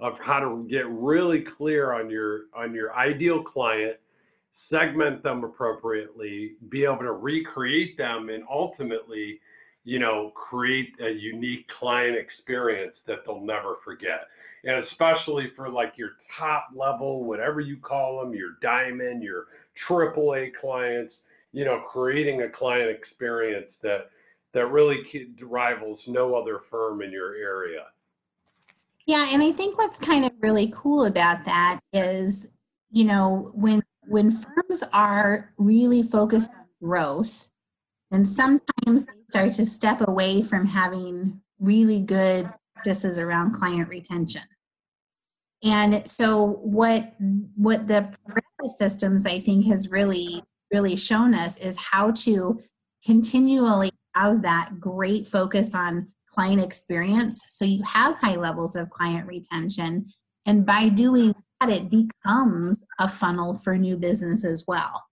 of 0.00 0.14
how 0.24 0.38
to 0.38 0.66
get 0.70 0.88
really 0.88 1.44
clear 1.56 1.92
on 1.92 2.08
your 2.08 2.42
on 2.56 2.72
your 2.72 2.94
ideal 2.94 3.42
client 3.42 3.96
segment 4.70 5.22
them 5.22 5.44
appropriately 5.44 6.52
be 6.68 6.84
able 6.84 6.98
to 6.98 7.12
recreate 7.12 7.96
them 7.96 8.28
and 8.28 8.44
ultimately 8.50 9.40
you 9.84 9.98
know 9.98 10.32
create 10.34 10.88
a 11.00 11.10
unique 11.10 11.66
client 11.78 12.16
experience 12.16 12.94
that 13.06 13.18
they'll 13.26 13.40
never 13.40 13.76
forget. 13.84 14.28
And 14.64 14.84
especially 14.86 15.52
for 15.56 15.68
like 15.68 15.92
your 15.96 16.10
top 16.38 16.68
level 16.74 17.24
whatever 17.24 17.60
you 17.60 17.76
call 17.76 18.20
them 18.20 18.34
your 18.34 18.56
diamond 18.62 19.22
your 19.22 19.46
triple 19.86 20.34
a 20.34 20.52
clients 20.60 21.12
you 21.52 21.64
know 21.64 21.82
creating 21.90 22.42
a 22.42 22.48
client 22.48 22.90
experience 22.90 23.70
that 23.82 24.10
that 24.54 24.66
really 24.66 25.02
rivals 25.42 26.00
no 26.06 26.34
other 26.34 26.60
firm 26.70 27.02
in 27.02 27.12
your 27.12 27.34
area. 27.34 27.84
Yeah, 29.06 29.28
and 29.30 29.42
I 29.42 29.52
think 29.52 29.78
what's 29.78 29.98
kind 29.98 30.24
of 30.24 30.32
really 30.40 30.70
cool 30.74 31.06
about 31.06 31.44
that 31.46 31.80
is, 31.92 32.48
you 32.90 33.04
know, 33.04 33.50
when 33.54 33.82
when 34.06 34.30
firms 34.30 34.82
are 34.92 35.52
really 35.58 36.02
focused 36.02 36.50
on 36.50 36.64
growth, 36.82 37.50
and 38.10 38.26
sometimes 38.26 39.06
they 39.06 39.12
start 39.28 39.52
to 39.52 39.64
step 39.64 40.00
away 40.06 40.42
from 40.42 40.66
having 40.66 41.40
really 41.58 42.00
good 42.00 42.50
practices 42.74 43.18
around 43.18 43.52
client 43.52 43.88
retention. 43.88 44.42
And 45.62 46.06
so 46.06 46.58
what 46.62 47.14
what 47.56 47.88
the 47.88 48.14
systems 48.76 49.26
I 49.26 49.40
think 49.40 49.66
has 49.66 49.90
really 49.90 50.42
really 50.72 50.96
shown 50.96 51.34
us 51.34 51.56
is 51.56 51.78
how 51.78 52.10
to 52.10 52.60
continually 53.04 53.90
have 54.14 54.42
that 54.42 54.80
great 54.80 55.26
focus 55.26 55.74
on 55.74 56.08
client 56.26 56.62
experience. 56.62 57.42
So 57.48 57.64
you 57.64 57.82
have 57.82 58.16
high 58.16 58.36
levels 58.36 58.76
of 58.76 58.90
client 58.90 59.26
retention. 59.26 60.12
And 60.46 60.64
by 60.64 60.88
doing 60.88 61.34
that, 61.60 61.70
it 61.70 61.90
becomes 61.90 62.84
a 62.98 63.08
funnel 63.08 63.54
for 63.54 63.76
new 63.76 63.96
business 63.96 64.44
as 64.44 64.64
well. 64.66 65.04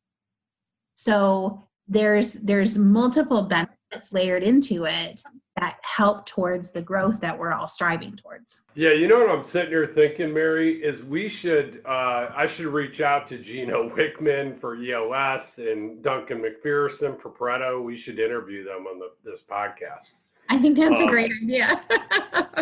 So 0.95 1.69
there's 1.89 2.35
there's 2.35 2.79
multiple 2.79 3.43
benefits 3.43 3.76
layered 4.13 4.43
into 4.43 4.85
it 4.85 5.23
that 5.57 5.79
help 5.83 6.27
towards 6.27 6.71
the 6.71 6.83
growth 6.83 7.21
that 7.21 7.39
we're 7.39 7.53
all 7.53 7.67
striving 7.67 8.15
towards. 8.15 8.67
Yeah, 8.75 8.93
you 8.93 9.09
know 9.09 9.21
what 9.21 9.31
I'm 9.31 9.47
sitting 9.53 9.71
here 9.71 9.91
thinking, 9.95 10.35
Mary, 10.35 10.83
is 10.83 11.03
we 11.07 11.33
should 11.41 11.83
uh, 11.87 12.29
I 12.37 12.47
should 12.57 12.67
reach 12.67 13.01
out 13.01 13.29
to 13.31 13.39
Gino 13.43 13.91
Wickman 13.97 14.61
for 14.61 14.77
EOS 14.77 15.47
and 15.57 16.03
Duncan 16.03 16.43
MacPherson 16.43 17.21
for 17.23 17.31
Pareto. 17.31 17.83
We 17.83 18.03
should 18.05 18.19
interview 18.19 18.65
them 18.65 18.87
on 18.87 18.99
the, 18.99 19.11
this 19.25 19.41
podcast. 19.51 20.05
I 20.49 20.59
think 20.59 20.77
that's 20.77 21.01
um, 21.01 21.09
a 21.09 21.11
great 21.11 21.33
idea. 21.43 21.67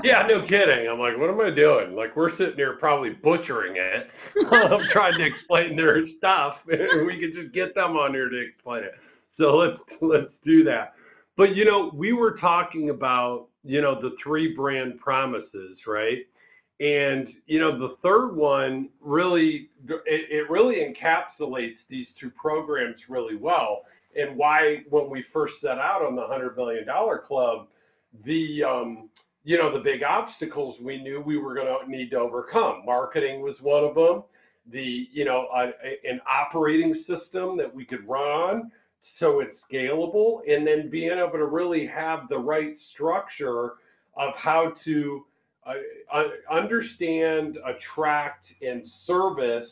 yeah, 0.04 0.26
no 0.26 0.42
kidding. 0.48 0.88
I'm 0.90 0.98
like, 0.98 1.18
what 1.18 1.28
am 1.28 1.40
I 1.40 1.54
doing? 1.54 1.94
Like, 1.94 2.16
we're 2.16 2.30
sitting 2.38 2.56
here 2.56 2.76
probably 2.76 3.10
butchering 3.10 3.76
it. 3.76 4.08
I'm 4.50 4.80
trying 4.90 5.18
to 5.18 5.24
explain 5.26 5.76
their 5.76 6.06
stuff. 6.16 6.56
we 6.66 7.20
could 7.20 7.34
just 7.34 7.54
get 7.54 7.74
them 7.74 7.96
on 7.96 8.14
here 8.14 8.28
to 8.28 8.40
explain 8.40 8.84
it. 8.84 8.94
So 9.36 9.56
let's 9.56 9.78
let's 10.00 10.32
do 10.44 10.62
that. 10.64 10.93
But 11.36 11.56
you 11.56 11.64
know, 11.64 11.90
we 11.94 12.12
were 12.12 12.38
talking 12.38 12.90
about 12.90 13.48
you 13.64 13.80
know 13.80 14.00
the 14.00 14.14
three 14.22 14.54
brand 14.54 15.00
promises, 15.00 15.78
right? 15.86 16.18
And 16.80 17.28
you 17.46 17.60
know, 17.60 17.78
the 17.78 17.96
third 18.02 18.34
one 18.34 18.88
really 19.00 19.70
it, 19.88 20.02
it 20.06 20.50
really 20.50 20.76
encapsulates 20.76 21.76
these 21.88 22.06
two 22.20 22.30
programs 22.30 22.96
really 23.08 23.36
well. 23.36 23.82
And 24.16 24.36
why, 24.36 24.82
when 24.90 25.10
we 25.10 25.24
first 25.32 25.54
set 25.60 25.78
out 25.78 26.02
on 26.06 26.14
the 26.14 26.26
hundred 26.26 26.56
million 26.56 26.86
dollar 26.86 27.24
club, 27.26 27.66
the 28.24 28.62
um, 28.62 29.08
you 29.42 29.58
know 29.58 29.76
the 29.76 29.82
big 29.82 30.02
obstacles 30.02 30.76
we 30.80 31.02
knew 31.02 31.20
we 31.20 31.36
were 31.36 31.54
going 31.54 31.66
to 31.66 31.90
need 31.90 32.10
to 32.10 32.16
overcome. 32.16 32.84
Marketing 32.84 33.40
was 33.42 33.56
one 33.60 33.84
of 33.84 33.94
them. 33.94 34.22
The 34.72 35.08
you 35.12 35.24
know 35.24 35.48
a, 35.54 35.70
an 36.08 36.20
operating 36.28 37.04
system 37.08 37.56
that 37.56 37.72
we 37.72 37.84
could 37.84 38.08
run 38.08 38.22
on 38.22 38.72
so 39.20 39.40
it's 39.40 39.56
scalable 39.70 40.40
and 40.48 40.66
then 40.66 40.90
being 40.90 41.12
able 41.18 41.38
to 41.38 41.46
really 41.46 41.86
have 41.86 42.28
the 42.28 42.38
right 42.38 42.76
structure 42.94 43.74
of 44.16 44.32
how 44.36 44.72
to 44.84 45.24
uh, 45.66 46.22
understand, 46.52 47.58
attract, 47.64 48.46
and 48.62 48.84
service 49.06 49.68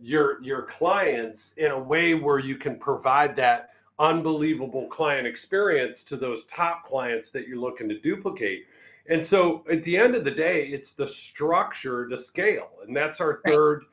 your 0.00 0.42
your 0.42 0.68
clients 0.78 1.38
in 1.56 1.70
a 1.70 1.78
way 1.78 2.14
where 2.14 2.38
you 2.38 2.56
can 2.56 2.78
provide 2.78 3.34
that 3.36 3.70
unbelievable 3.98 4.88
client 4.94 5.26
experience 5.26 5.96
to 6.08 6.16
those 6.16 6.40
top 6.54 6.86
clients 6.86 7.28
that 7.32 7.48
you're 7.48 7.58
looking 7.58 7.88
to 7.88 7.98
duplicate. 8.00 8.64
And 9.08 9.26
so 9.30 9.64
at 9.72 9.82
the 9.84 9.96
end 9.96 10.14
of 10.14 10.24
the 10.24 10.32
day, 10.32 10.68
it's 10.70 10.88
the 10.98 11.06
structure 11.32 12.08
to 12.08 12.18
scale. 12.28 12.68
And 12.86 12.94
that's 12.94 13.20
our 13.20 13.40
third, 13.46 13.84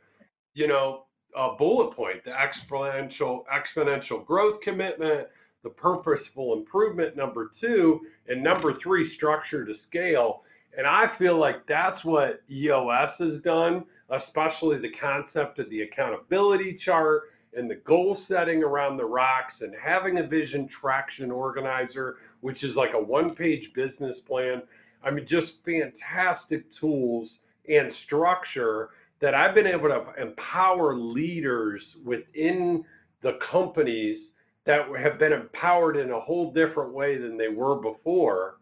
you 0.55 0.67
know, 0.67 1.05
uh, 1.37 1.55
bullet 1.57 1.95
point, 1.95 2.23
the 2.25 2.31
exponential 2.31 3.43
exponential 3.51 4.25
growth 4.25 4.59
commitment, 4.61 5.27
the 5.63 5.69
purposeful 5.69 6.53
improvement 6.53 7.15
number 7.15 7.51
two, 7.61 8.01
and 8.27 8.43
number 8.43 8.73
three, 8.81 9.15
structure 9.15 9.65
to 9.65 9.73
scale. 9.89 10.43
And 10.77 10.87
I 10.87 11.05
feel 11.19 11.39
like 11.39 11.67
that's 11.67 12.03
what 12.03 12.41
EOS 12.49 13.11
has 13.19 13.41
done, 13.43 13.85
especially 14.09 14.79
the 14.79 14.91
concept 15.01 15.59
of 15.59 15.69
the 15.69 15.81
accountability 15.81 16.79
chart 16.83 17.23
and 17.55 17.69
the 17.69 17.75
goal 17.75 18.17
setting 18.27 18.63
around 18.63 18.97
the 18.97 19.05
rocks 19.05 19.53
and 19.61 19.73
having 19.83 20.17
a 20.17 20.27
vision 20.27 20.67
traction 20.81 21.31
organizer, 21.31 22.17
which 22.41 22.63
is 22.63 22.75
like 22.75 22.93
a 22.95 23.01
one 23.01 23.35
page 23.35 23.63
business 23.75 24.17
plan. 24.27 24.61
I 25.03 25.11
mean, 25.11 25.27
just 25.29 25.51
fantastic 25.63 26.65
tools 26.79 27.29
and 27.67 27.91
structure 28.05 28.89
that 29.23 29.33
I've 29.33 29.55
been 29.55 29.67
able 29.67 29.87
to 29.87 30.03
empower 30.21 30.97
leaders 30.97 31.81
within 32.03 32.83
the 33.21 33.39
companies 33.49 34.19
that 34.65 34.81
have 35.01 35.17
been 35.17 35.31
empowered 35.31 35.95
in 35.95 36.11
a 36.11 36.19
whole 36.19 36.51
different 36.51 36.93
way 36.93 37.17
than 37.17 37.37
they 37.37 37.47
were 37.47 37.77
before 37.77 38.57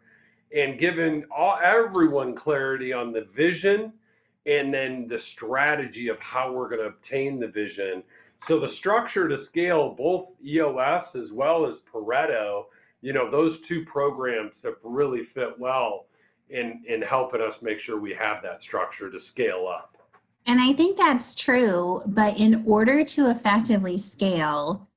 and 0.55 0.79
given 0.79 1.25
all 1.35 1.57
everyone 1.63 2.35
clarity 2.35 2.93
on 2.93 3.11
the 3.11 3.25
vision 3.35 3.91
and 4.45 4.71
then 4.71 5.07
the 5.09 5.17
strategy 5.35 6.09
of 6.09 6.17
how 6.19 6.53
we're 6.53 6.69
going 6.69 6.81
to 6.81 6.89
obtain 6.89 7.39
the 7.39 7.47
vision. 7.47 8.03
So 8.47 8.59
the 8.59 8.75
structure 8.77 9.27
to 9.27 9.45
scale 9.49 9.95
both 9.97 10.27
EOS 10.45 11.05
as 11.15 11.31
well 11.33 11.65
as 11.65 11.73
Pareto, 11.91 12.65
you 13.01 13.13
know, 13.13 13.31
those 13.31 13.57
two 13.67 13.83
programs 13.91 14.51
have 14.63 14.75
really 14.83 15.21
fit 15.33 15.57
well 15.57 16.05
in 16.51 16.83
in 16.87 17.01
helping 17.01 17.41
us 17.41 17.55
make 17.63 17.77
sure 17.83 17.99
we 17.99 18.13
have 18.13 18.43
that 18.43 18.59
structure 18.67 19.09
to 19.09 19.17
scale 19.33 19.67
up. 19.67 19.90
And 20.45 20.59
I 20.59 20.73
think 20.73 20.97
that's 20.97 21.35
true, 21.35 22.01
but 22.05 22.39
in 22.39 22.63
order 22.65 23.05
to 23.05 23.29
effectively 23.29 23.97
scale, 23.97 24.89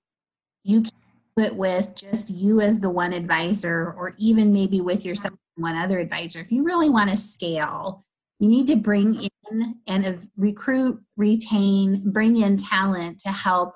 you 0.63 0.83
can 0.83 0.93
do 1.37 1.45
it 1.45 1.57
with 1.57 1.95
just 1.95 2.31
you 2.31 2.61
as 2.61 2.81
the 2.81 2.91
one 2.91 3.13
advisor, 3.13 3.93
or 3.93 4.15
even 4.19 4.53
maybe 4.53 4.81
with 4.81 5.05
yourself 5.05 5.35
one 5.57 5.77
other 5.77 5.99
advisor. 5.99 6.41
If 6.41 6.51
you 6.51 6.65
really 6.65 6.89
want 6.89 7.11
to 7.11 7.17
scale, 7.17 8.05
you 8.41 8.49
need 8.49 8.67
to 8.69 8.77
bring 8.77 9.29
in 9.51 9.77
and 9.87 10.29
recruit, 10.37 11.03
retain, 11.17 12.11
bring 12.11 12.37
in 12.37 12.57
talent 12.57 13.21
to 13.21 13.31
help 13.31 13.75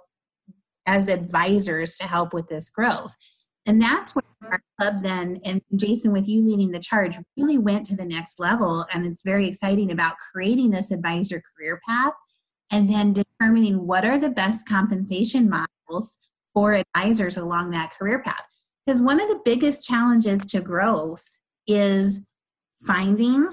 as 0.87 1.09
advisors 1.09 1.97
to 1.99 2.05
help 2.05 2.33
with 2.33 2.49
this 2.49 2.71
growth. 2.71 3.17
And 3.69 3.83
that's 3.83 4.15
where 4.15 4.25
our 4.51 4.63
club 4.81 5.03
then, 5.03 5.43
and 5.45 5.61
Jason, 5.77 6.11
with 6.11 6.27
you 6.27 6.43
leading 6.43 6.71
the 6.71 6.79
charge, 6.79 7.17
really 7.37 7.59
went 7.59 7.85
to 7.87 7.97
the 7.97 8.05
next 8.07 8.41
level. 8.41 8.87
And 8.95 9.05
it's 9.05 9.23
very 9.23 9.47
exciting 9.47 9.93
about 9.93 10.17
creating 10.33 10.71
this 10.71 10.91
advisor 10.91 11.43
career 11.55 11.79
path 11.87 12.15
and 12.71 12.89
then 12.89 13.13
determining 13.13 13.87
what 13.87 14.07
are 14.07 14.19
the 14.19 14.31
best 14.31 14.67
compensation 14.67 15.51
models 15.51 16.17
for 16.55 16.73
advisors 16.73 17.37
along 17.37 17.71
that 17.73 17.93
career 17.93 18.23
path. 18.23 18.47
Because 18.87 19.03
one 19.03 19.21
of 19.21 19.29
the 19.29 19.41
biggest 19.45 19.87
challenges 19.87 20.47
to 20.47 20.63
growth 20.63 21.39
is 21.67 22.27
finding, 22.87 23.51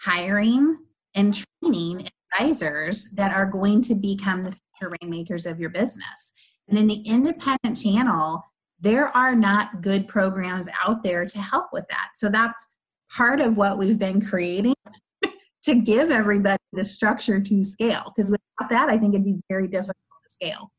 hiring, 0.00 0.78
and 1.14 1.44
training 1.62 2.08
advisors 2.32 3.10
that 3.10 3.34
are 3.34 3.44
going 3.44 3.82
to 3.82 3.94
become 3.94 4.42
the 4.42 4.52
future 4.52 4.96
rainmakers 5.02 5.44
of 5.44 5.60
your 5.60 5.68
business. 5.68 6.32
And 6.66 6.78
in 6.78 6.86
the 6.86 7.02
independent 7.02 7.76
channel, 7.76 8.42
there 8.84 9.08
are 9.16 9.34
not 9.34 9.80
good 9.80 10.06
programs 10.06 10.68
out 10.86 11.02
there 11.02 11.24
to 11.24 11.38
help 11.40 11.72
with 11.72 11.88
that. 11.88 12.10
So 12.14 12.28
that's 12.28 12.66
part 13.10 13.40
of 13.40 13.56
what 13.56 13.78
we've 13.78 13.98
been 13.98 14.20
creating 14.20 14.74
to 15.62 15.74
give 15.74 16.10
everybody 16.10 16.62
the 16.72 16.84
structure 16.84 17.40
to 17.40 17.64
scale. 17.64 18.12
Because 18.14 18.30
without 18.30 18.68
that, 18.68 18.90
I 18.90 18.98
think 18.98 19.14
it'd 19.14 19.24
be 19.24 19.40
very 19.48 19.66
difficult 19.66 19.96
to 20.22 20.28
scale. 20.28 20.70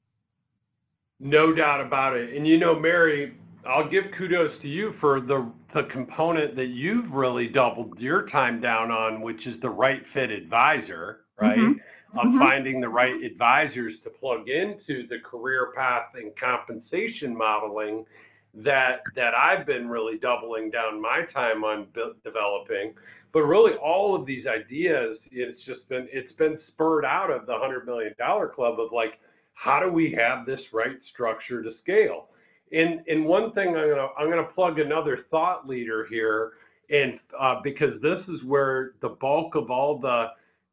No 1.20 1.52
doubt 1.52 1.82
about 1.82 2.16
it. 2.16 2.36
And 2.36 2.48
you 2.48 2.60
know, 2.60 2.80
Mary, 2.80 3.36
I'll 3.68 3.90
give 3.90 4.04
kudos 4.18 4.52
to 4.62 4.68
you 4.68 4.94
for 5.02 5.20
the 5.20 5.52
the 5.74 5.84
component 5.92 6.56
that 6.56 6.68
you've 6.68 7.12
really 7.12 7.48
doubled 7.48 8.00
your 8.00 8.30
time 8.30 8.62
down 8.62 8.92
on, 8.92 9.20
which 9.20 9.46
is 9.46 9.60
the 9.62 9.70
right 9.70 10.02
fit 10.14 10.30
advisor, 10.30 11.26
right? 11.38 11.58
Mm-hmm 11.58 11.80
of 12.18 12.28
mm-hmm. 12.28 12.40
finding 12.40 12.82
the 12.82 12.90
right 12.90 13.22
advisors 13.24 13.94
to 14.04 14.10
plug 14.10 14.48
into 14.50 15.08
the 15.08 15.20
career 15.20 15.74
path 15.76 16.14
and 16.16 16.32
compensation 16.38 17.36
modeling 17.36 18.06
that 18.54 19.02
that 19.16 19.34
I've 19.34 19.66
been 19.66 19.88
really 19.90 20.18
doubling 20.18 20.72
down 20.72 21.02
my 21.02 21.24
time 21.34 21.64
on 21.64 21.88
developing. 22.24 22.94
But 23.34 23.42
really, 23.42 23.74
all 23.74 24.16
of 24.16 24.26
these 24.26 24.46
ideas, 24.48 25.18
it's 25.30 25.60
just 25.66 25.88
been 25.90 26.08
it's 26.12 26.32
been 26.34 26.58
spurred 26.70 27.04
out 27.04 27.30
of 27.30 27.46
the 27.46 27.58
hundred 27.58 27.86
million 27.86 28.14
dollar 28.18 28.48
club 28.48 28.80
of 28.80 28.94
like, 28.94 29.20
how 29.54 29.80
do 29.82 29.92
we 29.92 30.18
have 30.18 30.46
this 30.46 30.62
right 30.72 30.98
structure 31.14 31.62
to 31.62 31.72
scale? 31.84 32.30
And 32.72 33.02
and 33.08 33.26
one 33.26 33.52
thing 33.52 33.70
I'm 33.70 33.90
gonna 33.90 34.08
I'm 34.18 34.30
gonna 34.30 34.44
plug 34.56 34.80
another 34.80 35.26
thought 35.30 35.68
leader 35.68 36.08
here, 36.10 36.54
and 36.90 37.20
uh, 37.38 37.60
because 37.62 38.02
this 38.02 38.24
is 38.30 38.42
where 38.46 38.94
the 39.02 39.10
bulk 39.10 39.56
of 39.56 39.70
all 39.70 40.00
the 40.00 40.28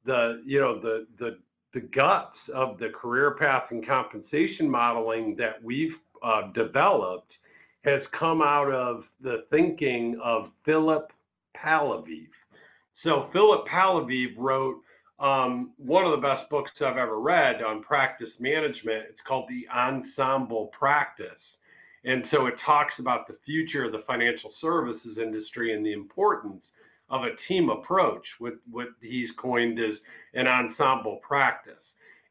the 0.04 0.42
you 0.44 0.60
know 0.60 0.80
the 0.80 1.06
the 1.18 1.38
the 1.74 1.80
guts 1.80 2.36
of 2.54 2.78
the 2.78 2.88
career 2.88 3.36
path 3.38 3.64
and 3.70 3.86
compensation 3.86 4.70
modeling 4.70 5.34
that 5.36 5.62
we've 5.62 5.94
uh, 6.22 6.52
developed 6.52 7.32
has 7.84 8.02
come 8.18 8.42
out 8.42 8.70
of 8.70 9.04
the 9.22 9.44
thinking 9.50 10.20
of 10.22 10.50
Philip 10.64 11.10
Palaveev. 11.56 12.28
So 13.02 13.28
Philip 13.32 13.66
Palaveev 13.66 14.34
wrote 14.36 14.76
um, 15.18 15.72
one 15.78 16.04
of 16.04 16.12
the 16.12 16.26
best 16.26 16.48
books 16.50 16.70
I've 16.80 16.96
ever 16.96 17.20
read 17.20 17.62
on 17.62 17.82
practice 17.82 18.28
management. 18.38 19.04
It's 19.08 19.20
called 19.26 19.48
The 19.48 19.66
Ensemble 19.74 20.70
Practice. 20.78 21.28
And 22.04 22.24
so 22.30 22.46
it 22.46 22.54
talks 22.66 22.92
about 22.98 23.28
the 23.28 23.36
future 23.44 23.84
of 23.84 23.92
the 23.92 24.02
financial 24.06 24.50
services 24.60 25.18
industry 25.20 25.74
and 25.74 25.86
the 25.86 25.92
importance 25.92 26.62
of 27.12 27.22
a 27.22 27.36
team 27.46 27.68
approach, 27.68 28.24
with 28.40 28.54
what 28.70 28.88
he's 29.00 29.28
coined 29.40 29.78
as 29.78 29.96
an 30.34 30.48
ensemble 30.48 31.20
practice. 31.26 31.74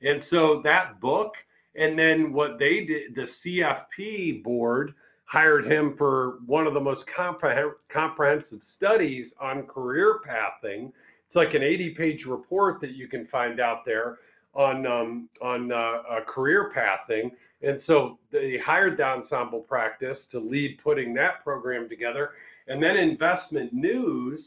And 0.02 0.24
so 0.30 0.62
that 0.64 1.00
book, 1.00 1.32
and 1.76 1.98
then 1.98 2.34
what 2.34 2.58
they 2.60 2.86
did, 2.86 3.16
the 3.16 3.28
CFP 3.46 4.44
board 4.44 4.94
hired 5.26 5.72
him 5.72 5.96
for 5.98 6.40
one 6.46 6.68
of 6.68 6.74
the 6.74 6.80
most 6.80 7.02
comprehensive 7.16 8.60
studies 8.76 9.28
on 9.40 9.64
career 9.64 10.20
pathing. 10.26 10.92
It's 11.28 11.36
like 11.36 11.54
an 11.54 11.62
80-page 11.62 12.26
report 12.28 12.82
that 12.82 12.92
you 12.92 13.08
can 13.08 13.28
find 13.28 13.62
out 13.62 13.86
there 13.86 14.18
on 14.54 14.86
um, 14.86 15.30
on 15.42 15.72
uh, 15.72 15.76
uh, 15.76 16.26
career 16.28 16.74
pathing. 16.74 17.32
And 17.62 17.80
so 17.88 18.18
they 18.32 18.58
hired 18.66 18.98
the 18.98 19.04
ensemble 19.04 19.62
practice 19.62 20.18
to 20.32 20.40
lead 20.40 20.80
putting 20.84 21.14
that 21.14 21.44
program 21.44 21.88
together. 21.88 22.32
And 22.68 22.82
then 22.82 22.98
Investment 22.98 23.72
News 23.72 24.42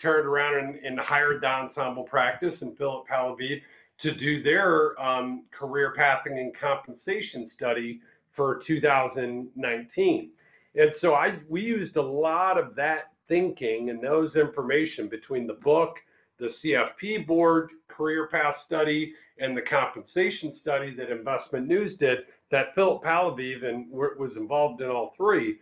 turned 0.00 0.26
around 0.26 0.58
and, 0.58 0.74
and 0.84 0.98
hired 0.98 1.42
the 1.42 1.46
ensemble 1.46 2.04
practice 2.04 2.54
and 2.60 2.76
Philip 2.76 3.04
Palaveev 3.10 3.60
to 4.02 4.14
do 4.14 4.42
their 4.42 5.00
um, 5.00 5.44
career 5.56 5.94
pathing 5.96 6.38
and 6.38 6.52
compensation 6.56 7.50
study 7.56 8.00
for 8.36 8.62
2019. 8.66 10.30
And 10.76 10.90
so 11.00 11.14
I 11.14 11.38
we 11.48 11.62
used 11.62 11.96
a 11.96 12.02
lot 12.02 12.58
of 12.58 12.74
that 12.76 13.12
thinking 13.26 13.90
and 13.90 14.02
those 14.02 14.34
information 14.36 15.08
between 15.08 15.46
the 15.46 15.54
book, 15.54 15.96
the 16.38 16.50
CFP 16.64 17.26
board 17.26 17.70
career 17.88 18.28
path 18.28 18.54
study, 18.66 19.12
and 19.38 19.56
the 19.56 19.62
compensation 19.62 20.56
study 20.60 20.94
that 20.94 21.10
Investment 21.10 21.66
News 21.66 21.98
did 21.98 22.18
that 22.50 22.74
Philip 22.74 23.02
Palaveev 23.02 23.64
and 23.64 23.90
was 23.90 24.30
involved 24.36 24.80
in 24.80 24.88
all 24.88 25.12
three 25.16 25.58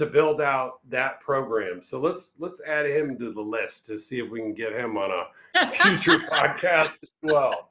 to 0.00 0.06
build 0.06 0.40
out 0.40 0.80
that 0.90 1.20
program. 1.20 1.82
So 1.90 2.00
let's 2.00 2.24
let's 2.38 2.56
add 2.66 2.86
him 2.86 3.18
to 3.18 3.32
the 3.34 3.40
list 3.40 3.74
to 3.86 4.00
see 4.08 4.16
if 4.16 4.30
we 4.30 4.40
can 4.40 4.54
get 4.54 4.72
him 4.72 4.96
on 4.96 5.10
a 5.10 5.66
future 5.82 6.24
podcast 6.32 6.92
as 7.02 7.10
well. 7.22 7.68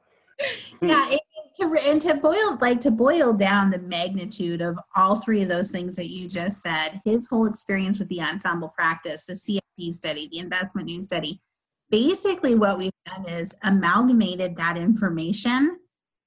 yeah, 0.80 1.10
and 1.10 1.20
to 1.54 1.90
and 1.90 2.00
to 2.00 2.14
boil 2.14 2.56
like 2.60 2.80
to 2.80 2.92
boil 2.92 3.32
down 3.32 3.70
the 3.70 3.80
magnitude 3.80 4.60
of 4.60 4.78
all 4.94 5.16
three 5.16 5.42
of 5.42 5.48
those 5.48 5.72
things 5.72 5.96
that 5.96 6.08
you 6.08 6.28
just 6.28 6.62
said. 6.62 7.00
His 7.04 7.28
whole 7.28 7.46
experience 7.46 7.98
with 7.98 8.08
the 8.08 8.22
ensemble 8.22 8.68
practice, 8.68 9.24
the 9.24 9.32
CFP 9.32 9.92
study, 9.92 10.28
the 10.30 10.38
investment 10.38 10.86
news 10.86 11.06
study. 11.06 11.40
Basically, 11.90 12.54
what 12.54 12.78
we've 12.78 12.92
done 13.04 13.26
is 13.26 13.56
amalgamated 13.64 14.56
that 14.56 14.76
information 14.78 15.80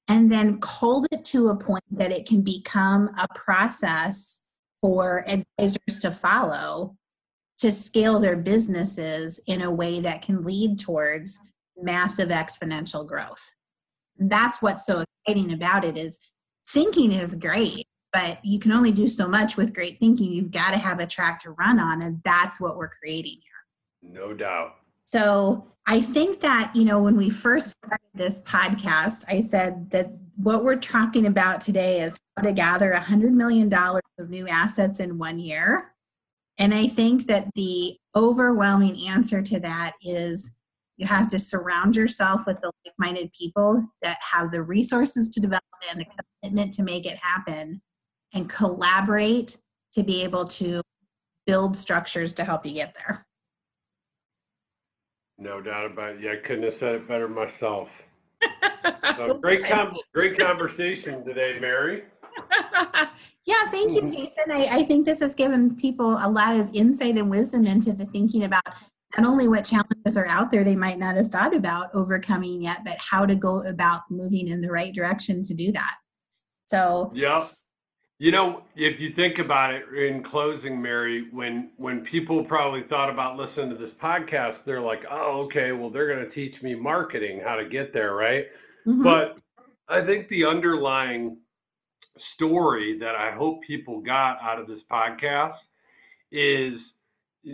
and 0.10 0.30
then 0.30 0.60
culled 0.60 1.08
it 1.14 1.24
to 1.24 1.48
a 1.48 1.56
point 1.56 1.86
that 1.90 2.12
it 2.12 2.26
can 2.26 2.42
become 2.42 3.10
a 3.18 3.26
process 3.34 4.43
for 4.84 5.24
advisors 5.30 6.00
to 6.02 6.12
follow 6.12 6.98
to 7.58 7.72
scale 7.72 8.20
their 8.20 8.36
businesses 8.36 9.40
in 9.48 9.62
a 9.62 9.72
way 9.72 10.02
that 10.02 10.22
can 10.22 10.44
lead 10.44 10.78
towards 10.78 11.40
massive 11.82 12.28
exponential 12.28 13.08
growth. 13.08 13.54
That's 14.18 14.62
what's 14.62 14.86
so 14.86 15.06
exciting 15.26 15.54
about 15.54 15.86
it 15.86 15.98
is 15.98 16.20
thinking 16.68 17.14
is 17.14 17.34
great, 17.36 17.86
but 18.12 18.44
you 18.44 18.60
can 18.60 18.74
only 18.74 18.92
do 18.92 19.08
so 19.08 19.26
much 19.26 19.56
with 19.56 19.74
great 19.74 20.00
thinking. 20.00 20.34
You've 20.34 20.52
got 20.52 20.72
to 20.72 20.78
have 20.78 21.00
a 21.00 21.08
track 21.08 21.40
to 21.44 21.52
run 21.52 21.80
on, 21.80 22.02
and 22.02 22.20
that's 22.26 22.60
what 22.60 22.76
we're 22.76 22.90
creating 22.90 23.40
here. 23.42 24.12
No 24.12 24.34
doubt. 24.34 24.76
So 25.06 25.66
I 25.88 26.02
think 26.02 26.42
that, 26.42 26.76
you 26.76 26.84
know, 26.84 27.02
when 27.02 27.16
we 27.16 27.30
first 27.30 27.78
started 27.78 28.00
this 28.14 28.42
podcast, 28.42 29.24
I 29.30 29.40
said 29.40 29.92
that 29.92 30.08
what 30.36 30.64
we're 30.64 30.76
talking 30.76 31.28
about 31.28 31.62
today 31.62 32.02
is 32.02 32.18
how 32.36 32.44
to 32.44 32.54
gather 32.54 32.92
$100 32.92 33.32
million 33.32 33.72
of 33.74 34.30
new 34.30 34.48
assets 34.48 35.00
in 35.00 35.18
one 35.18 35.40
year. 35.40 35.94
And 36.58 36.74
I 36.74 36.88
think 36.88 37.28
that 37.28 37.50
the 37.56 37.98
overwhelming 38.16 39.08
answer 39.08 39.42
to 39.42 39.60
that 39.60 39.94
is 40.02 40.56
you 40.98 41.08
have 41.08 41.28
to 41.30 41.40
surround 41.40 41.96
yourself 41.96 42.46
with 42.46 42.62
the 42.62 42.72
like 42.86 42.94
minded 42.98 43.32
people 43.34 43.86
that 44.02 44.18
have 44.32 44.52
the 44.52 44.62
resources 44.62 45.30
to 45.32 45.40
develop 45.40 45.64
and 45.90 46.00
the 46.00 46.06
commitment 46.42 46.74
to 46.74 46.84
make 46.84 47.06
it 47.06 47.18
happen 47.18 47.82
and 48.34 48.50
collaborate 48.50 49.58
to 49.92 50.04
be 50.04 50.24
able 50.24 50.46
to 50.46 50.82
build 51.46 51.76
structures 51.76 52.34
to 52.34 52.46
help 52.46 52.66
you 52.66 52.74
get 52.74 52.96
there. 52.96 53.26
No 55.38 55.62
doubt 55.62 55.92
about 55.92 56.16
it. 56.16 56.22
Yeah, 56.22 56.32
I 56.32 56.48
couldn't 56.48 56.64
have 56.64 56.74
said 56.80 56.96
it 56.96 57.08
better 57.08 57.28
myself. 57.28 57.88
So 59.16 59.40
great, 59.40 59.66
com- 59.66 59.96
great 60.14 60.40
conversation 60.40 61.24
today, 61.26 61.58
Mary. 61.60 62.04
yeah, 63.46 63.70
thank 63.70 63.94
you, 63.94 64.02
mm-hmm. 64.02 64.08
Jason. 64.08 64.52
I, 64.52 64.68
I 64.72 64.84
think 64.84 65.06
this 65.06 65.20
has 65.20 65.36
given 65.36 65.76
people 65.76 66.18
a 66.20 66.30
lot 66.30 66.56
of 66.56 66.74
insight 66.74 67.18
and 67.18 67.30
wisdom 67.30 67.66
into 67.66 67.94
the 67.94 68.06
thinking 68.06 68.44
about 68.44 68.64
not 69.18 69.30
only 69.30 69.48
what 69.48 69.66
challenges 69.66 70.18
are 70.18 70.26
out 70.26 70.50
there 70.50 70.64
they 70.64 70.76
might 70.76 70.98
not 70.98 71.16
have 71.16 71.30
thought 71.30 71.56
about 71.56 71.94
overcoming 71.94 72.64
yet, 72.64 72.84
but 72.84 72.98
how 72.98 73.26
to 73.26 73.36
go 73.36 73.62
about 73.64 74.02
moving 74.10 74.48
in 74.48 74.62
the 74.62 74.72
right 74.72 74.94
direction 74.94 75.44
to 75.44 75.54
do 75.54 75.72
that. 75.72 75.96
So, 76.66 77.12
yeah. 77.14 77.48
You 78.20 78.32
know, 78.32 78.62
if 78.76 79.00
you 79.00 79.10
think 79.16 79.40
about 79.40 79.74
it 79.74 79.84
in 79.94 80.24
closing, 80.24 80.82
Mary, 80.82 81.28
when 81.32 81.72
when 81.78 82.06
people 82.10 82.46
probably 82.46 82.84
thought 82.88 83.10
about 83.10 83.38
listening 83.38 83.72
to 83.72 83.76
this 83.76 83.94
podcast, 84.02 84.58
they're 84.66 84.82
like, 84.82 85.02
"Oh, 85.12 85.46
okay, 85.48 85.74
well 85.74 85.90
they're 85.90 86.08
going 86.08 86.24
to 86.24 86.34
teach 86.34 86.54
me 86.62 86.74
marketing, 86.74 87.42
how 87.44 87.56
to 87.56 87.68
get 87.68 87.92
there, 87.92 88.14
right?" 88.16 88.46
Mm-hmm. 88.86 89.04
But 89.04 89.38
I 89.88 90.06
think 90.06 90.30
the 90.30 90.46
underlying 90.46 91.38
story 92.36 92.98
that 93.00 93.16
I 93.16 93.32
hope 93.36 93.62
people 93.66 94.02
got 94.02 94.38
out 94.42 94.60
of 94.60 94.68
this 94.68 94.80
podcast 94.92 95.58
is 96.32 96.74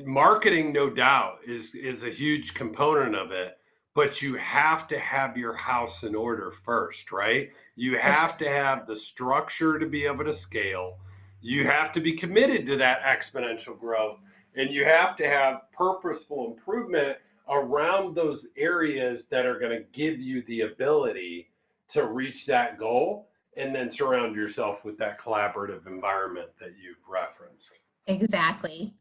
marketing 0.06 0.72
no 0.72 0.90
doubt 0.90 1.38
is 1.48 1.62
is 1.74 2.02
a 2.04 2.16
huge 2.16 2.44
component 2.56 3.16
of 3.16 3.32
it 3.32 3.58
but 3.96 4.10
you 4.22 4.38
have 4.38 4.88
to 4.88 5.00
have 5.00 5.36
your 5.36 5.56
house 5.56 5.96
in 6.04 6.16
order 6.16 6.54
first 6.66 7.00
right? 7.12 7.50
You 7.76 7.98
have 8.02 8.38
to 8.38 8.46
have 8.46 8.86
the 8.88 8.96
structure 9.14 9.80
to 9.80 9.86
be 9.88 10.06
able 10.06 10.26
to 10.26 10.36
scale. 10.50 10.98
You 11.42 11.66
have 11.66 11.94
to 11.94 12.02
be 12.02 12.18
committed 12.18 12.68
to 12.68 12.78
that 12.78 13.00
exponential 13.04 13.80
growth 13.80 14.20
and 14.56 14.74
you 14.74 14.84
have 14.84 15.18
to 15.18 15.24
have 15.26 15.62
purposeful 15.78 16.54
improvement 16.56 17.18
around 17.50 18.16
those 18.16 18.40
areas 18.58 19.22
that 19.32 19.46
are 19.46 19.60
going 19.60 19.72
to 19.72 19.84
give 19.98 20.20
you 20.20 20.44
the 20.48 20.62
ability 20.62 21.50
to 21.94 22.06
reach 22.06 22.36
that 22.48 22.78
goal 22.78 23.28
and 23.58 23.74
then 23.74 23.92
surround 23.98 24.36
yourself 24.36 24.78
with 24.84 24.98
that 25.00 25.18
collaborative 25.20 25.86
environment 25.88 26.48
that 26.60 26.74
you've 26.82 26.98
referenced. 27.10 27.64
Exactly. 28.08 28.94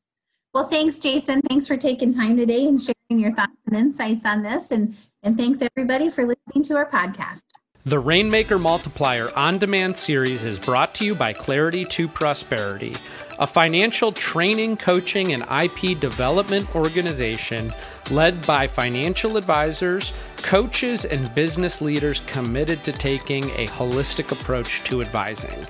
Well, 0.55 0.65
thanks, 0.65 0.99
Jason. 0.99 1.43
Thanks 1.43 1.67
for 1.67 1.77
taking 1.77 2.13
time 2.13 2.37
today 2.37 2.67
and 2.67 2.81
sharing 2.81 3.21
your 3.21 3.35
thoughts 3.35 3.53
and 3.67 3.77
insights 3.77 4.25
on 4.25 4.43
this. 4.43 4.71
And, 4.71 4.97
and 5.23 5.37
thanks, 5.37 5.63
everybody, 5.63 6.09
for 6.09 6.27
listening 6.27 6.65
to 6.65 6.77
our 6.77 6.89
podcast. 6.89 7.43
The 7.85 7.99
Rainmaker 7.99 8.59
Multiplier 8.59 9.31
on 9.37 9.59
demand 9.59 9.97
series 9.97 10.45
is 10.45 10.59
brought 10.59 10.95
to 10.97 11.05
you 11.05 11.15
by 11.15 11.33
Clarity 11.33 11.85
to 11.87 12.09
Prosperity, 12.09 12.97
a 13.39 13.47
financial 13.47 14.13
training, 14.13 14.77
coaching, 14.77 15.33
and 15.33 15.45
IP 15.51 15.99
development 15.99 16.75
organization 16.75 17.73
led 18.11 18.45
by 18.47 18.67
financial 18.67 19.37
advisors, 19.37 20.13
coaches, 20.39 21.05
and 21.05 21.33
business 21.35 21.81
leaders 21.81 22.21
committed 22.27 22.83
to 22.85 22.93
taking 22.93 23.45
a 23.51 23.69
holistic 23.69 24.33
approach 24.33 24.83
to 24.85 25.03
advising. 25.03 25.67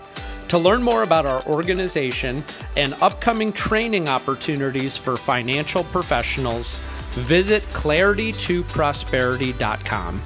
To 0.49 0.59
learn 0.59 0.83
more 0.83 1.03
about 1.03 1.27
our 1.27 1.45
organization 1.47 2.43
and 2.77 2.95
upcoming 3.03 3.53
training 3.53 4.09
opportunities 4.09 4.97
for 4.97 5.19
financial 5.19 5.85
professionals, 5.85 6.75
visit 7.15 7.63
claritytoprosperity.com. 7.75 10.23